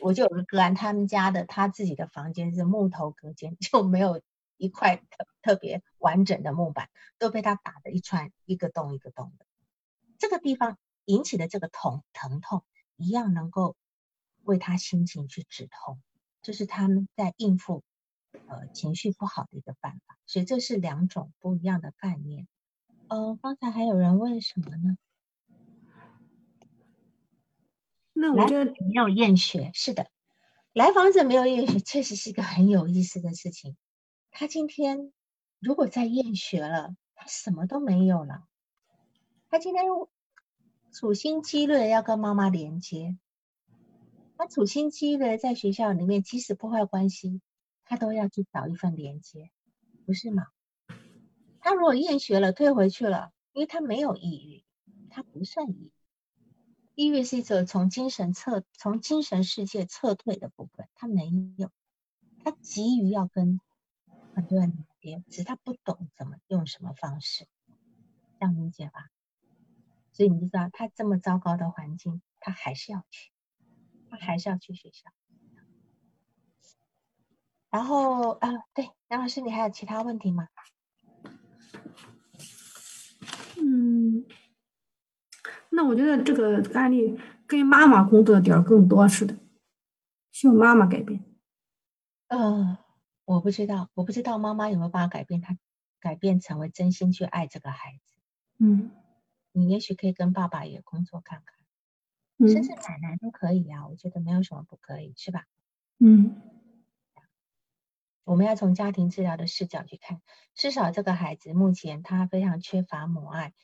[0.00, 4.22] 我就有个个案，他们家的他自己的房间是木头隔间， 就没有
[4.56, 6.88] 一块特特别完整的木板，
[7.18, 9.46] 都被他打的一串一个洞一个洞的。
[10.18, 10.78] 这个地方。
[11.06, 12.64] 引起的这个痛疼痛，
[12.96, 13.76] 一样能够
[14.42, 16.00] 为他心情去止痛，
[16.40, 17.82] 这是他们在应付
[18.46, 20.16] 呃情绪不好的一个办法。
[20.24, 22.48] 所以这是两种不一样的概念。
[23.08, 24.96] 呃，刚才还有人问什么呢？
[28.14, 30.06] 那我觉得没有验血，是的，
[30.72, 33.76] 来访者没有验血，确实是一个很有意思的事情。
[34.30, 35.12] 他今天
[35.60, 38.44] 如果在验血了，他什么都没有了。
[39.50, 39.84] 他今天。
[40.96, 43.18] 处心积虑的要跟妈妈连接，
[44.38, 47.40] 他处心积虑的在学校里面，即使破坏关系，
[47.84, 49.50] 他都要去找一份连接，
[50.06, 50.46] 不是吗？
[51.58, 54.64] 他如果厌学了，退回去了，因为他没有抑郁，
[55.10, 55.90] 他不算抑郁。
[56.94, 61.70] 抑郁是一种从精神撤、从精神世界撤退的部分，他没有，
[62.42, 63.60] 他急于要跟
[64.34, 67.46] 很多人连，只是他不懂怎么用什么方式，
[68.38, 69.10] 这样理解吧？
[70.12, 73.32] 所以你就知道，他这么糟糕的环境，他还是要去，
[74.08, 75.10] 他还是要去学校。
[77.70, 80.46] 然后啊，对，杨老师，你还有其他问题吗？
[83.56, 84.24] 嗯，
[85.74, 89.36] 那我觉得这个案例跟妈妈工作的点更多似的，
[90.30, 91.24] 需要妈妈改变。
[92.28, 92.78] 呃，
[93.24, 95.56] 我不知道，我不知道妈妈有没有办法改变他，
[96.00, 98.14] 改变成为真心去爱这个孩子。
[98.58, 98.90] 嗯。
[99.56, 105.44] 你也许可以跟爸爸也工作看看，甚至奶奶都可以啊，我觉得没有什么不可以，是吧？
[106.00, 106.42] 嗯，
[108.24, 110.20] 我们要从家庭治疗的视角去看，
[110.56, 113.54] 至少这个孩子目前他非常缺乏母爱，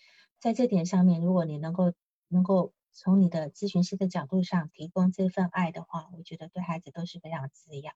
[0.40, 1.92] 在这点上面，如果你能够
[2.28, 7.94] 能够从你的咨询师的角度上提供这份爱的话，我觉得对孩子都是非常滋养。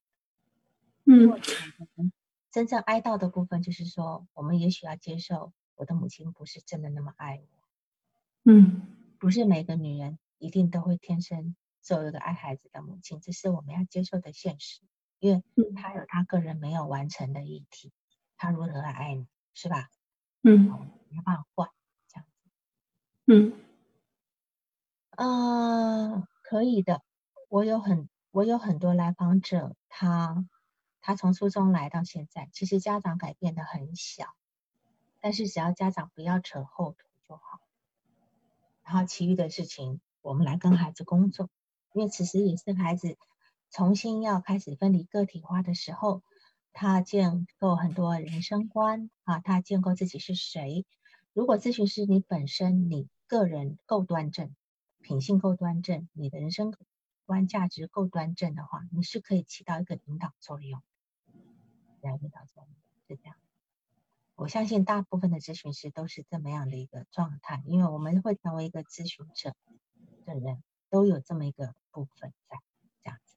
[1.05, 1.41] 嗯，
[2.51, 8.53] 真正哀悼的部分就是说，我们也许要接受我的母亲不是真的那么爱我。
[8.53, 8.83] 嗯，
[9.19, 14.83] 不是每个女人一定都会天生做一个爱孩子的母亲，这是我们要接受的现实。
[15.19, 15.43] 因为
[15.73, 17.91] 她有她个人没有完成的议题，
[18.37, 19.89] 她如何来爱你，是吧？
[20.43, 20.69] 嗯，
[21.09, 21.73] 没办法。
[23.27, 23.55] 嗯，
[25.17, 27.03] 呃，可以的。
[27.49, 30.47] 我有很我有很多来访者，他
[31.01, 34.35] 他从初中来到现在，其实家长改变的很小，
[35.23, 37.61] 但是只要家长不要扯后腿就好。
[38.83, 41.49] 然后其余的事情，我们来跟孩子工作，
[41.95, 43.17] 因为此时也是孩子
[43.71, 46.23] 重新要开始分离个体化的时候，
[46.75, 50.85] 他建构很多人生观啊，他建构自己是谁。
[51.33, 54.55] 如果咨询师你本身你个人够端正，
[55.01, 56.75] 品性够端正，你的人生
[57.27, 60.83] 观价值够端正的话，你是可以起到一个引导作用，
[62.01, 62.75] 来引导作用，
[63.09, 63.37] 是这样。
[64.37, 69.55] 我相信大部分的咨询师都是这么样的一个状态，因为我们会成为一个咨询者
[70.27, 72.59] 的人，都有这么一个部分在
[73.03, 73.37] 这样子。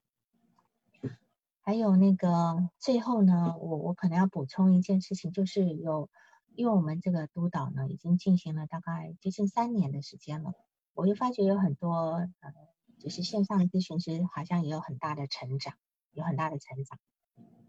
[1.61, 6.09] 还有那个最后呢，我我可能要补充一件事情，就是有，
[6.57, 10.55] 因为我们这个督导呢已经进行了大概接近三年的时间了，
[10.95, 11.93] 我就发觉有很多
[12.39, 12.53] 呃，
[12.97, 15.75] 就是线上咨询师好像也有很大的成长，
[16.11, 16.97] 有很大的成长。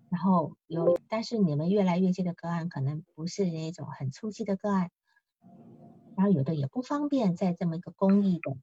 [0.09, 4.91] 然后有，但是你们越来越接的个案，可能不是那种很初期的个案，
[6.17, 8.57] 然后有的也不方便在这么一个公益的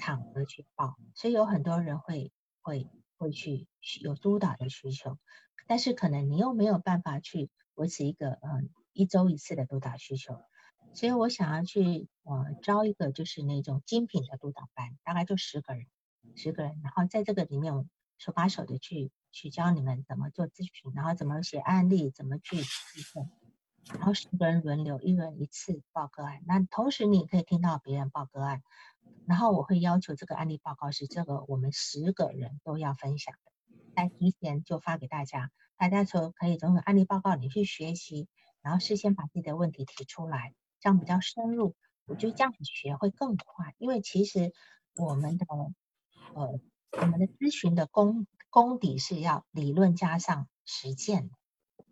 [0.00, 2.88] 场合去报，所以有很多人会会
[3.18, 3.68] 会去
[4.00, 5.18] 有督导的需求，
[5.66, 10.42] 但是可能你又没有办法去维持一个嗯一周一次的督导需求，
[10.92, 15.86] 所以我想要去呃招一个就是那种精品的督导班，大概就十个人，
[16.34, 17.88] 十个人，然后在这个里面
[18.18, 19.10] 手把手的去。
[19.30, 22.64] 去教你们怎么做咨询，然后怎么写案例，怎么去提
[23.14, 23.30] 问，
[23.92, 26.40] 然后十个人轮流，一人一次报个案。
[26.46, 28.62] 那同时你可以听到别人报个案，
[29.26, 33.52] 然后我会要求这个案例报告是这个我们十个人都要分享的，
[33.94, 38.28] 在提前就发给大家，大家从可以从案例报告里去学习，
[38.62, 41.74] 然后事先把自己的问题提出来，这样比较深入。
[42.06, 44.52] 我觉得这样子学会更快，因为其实
[44.96, 45.46] 我们的
[46.34, 46.60] 呃
[46.92, 48.26] 我们的咨询的功。
[48.50, 51.30] 功底是要理论加上实践，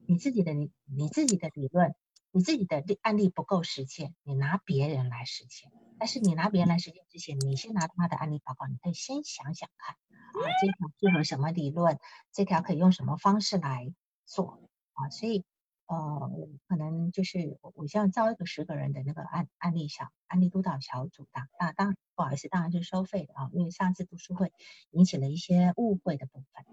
[0.07, 1.95] 你自己的你你自己的理论，
[2.31, 5.71] 你自己的案例不够实践，你拿别人来实践。
[5.99, 11.99] 但是你拿别人来实践之前，你先拿他的案例报告，你可以先想想看，啊，这条适合什么理论，
[12.33, 13.93] 这条可以用什么方式来
[14.25, 14.59] 做
[14.95, 15.11] 啊？
[15.11, 15.45] 所以
[15.87, 16.31] 呃，
[16.67, 24.53] 可能就是我我想招一个十个人的那个案案例小案例督导小组的，那当然不好意思，当然是收费的啊，因为上次读书会
[24.91, 26.65] 引起了一些误会的部分。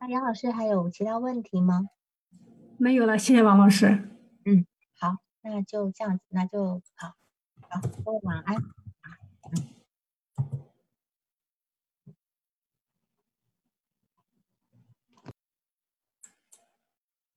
[0.00, 1.88] 那杨老师还有其他问题吗？
[2.78, 4.08] 没有了，谢谢王老师。
[4.44, 4.66] 嗯，
[4.98, 7.14] 好，那就这样子，那就好，
[7.68, 8.56] 好，各位晚安。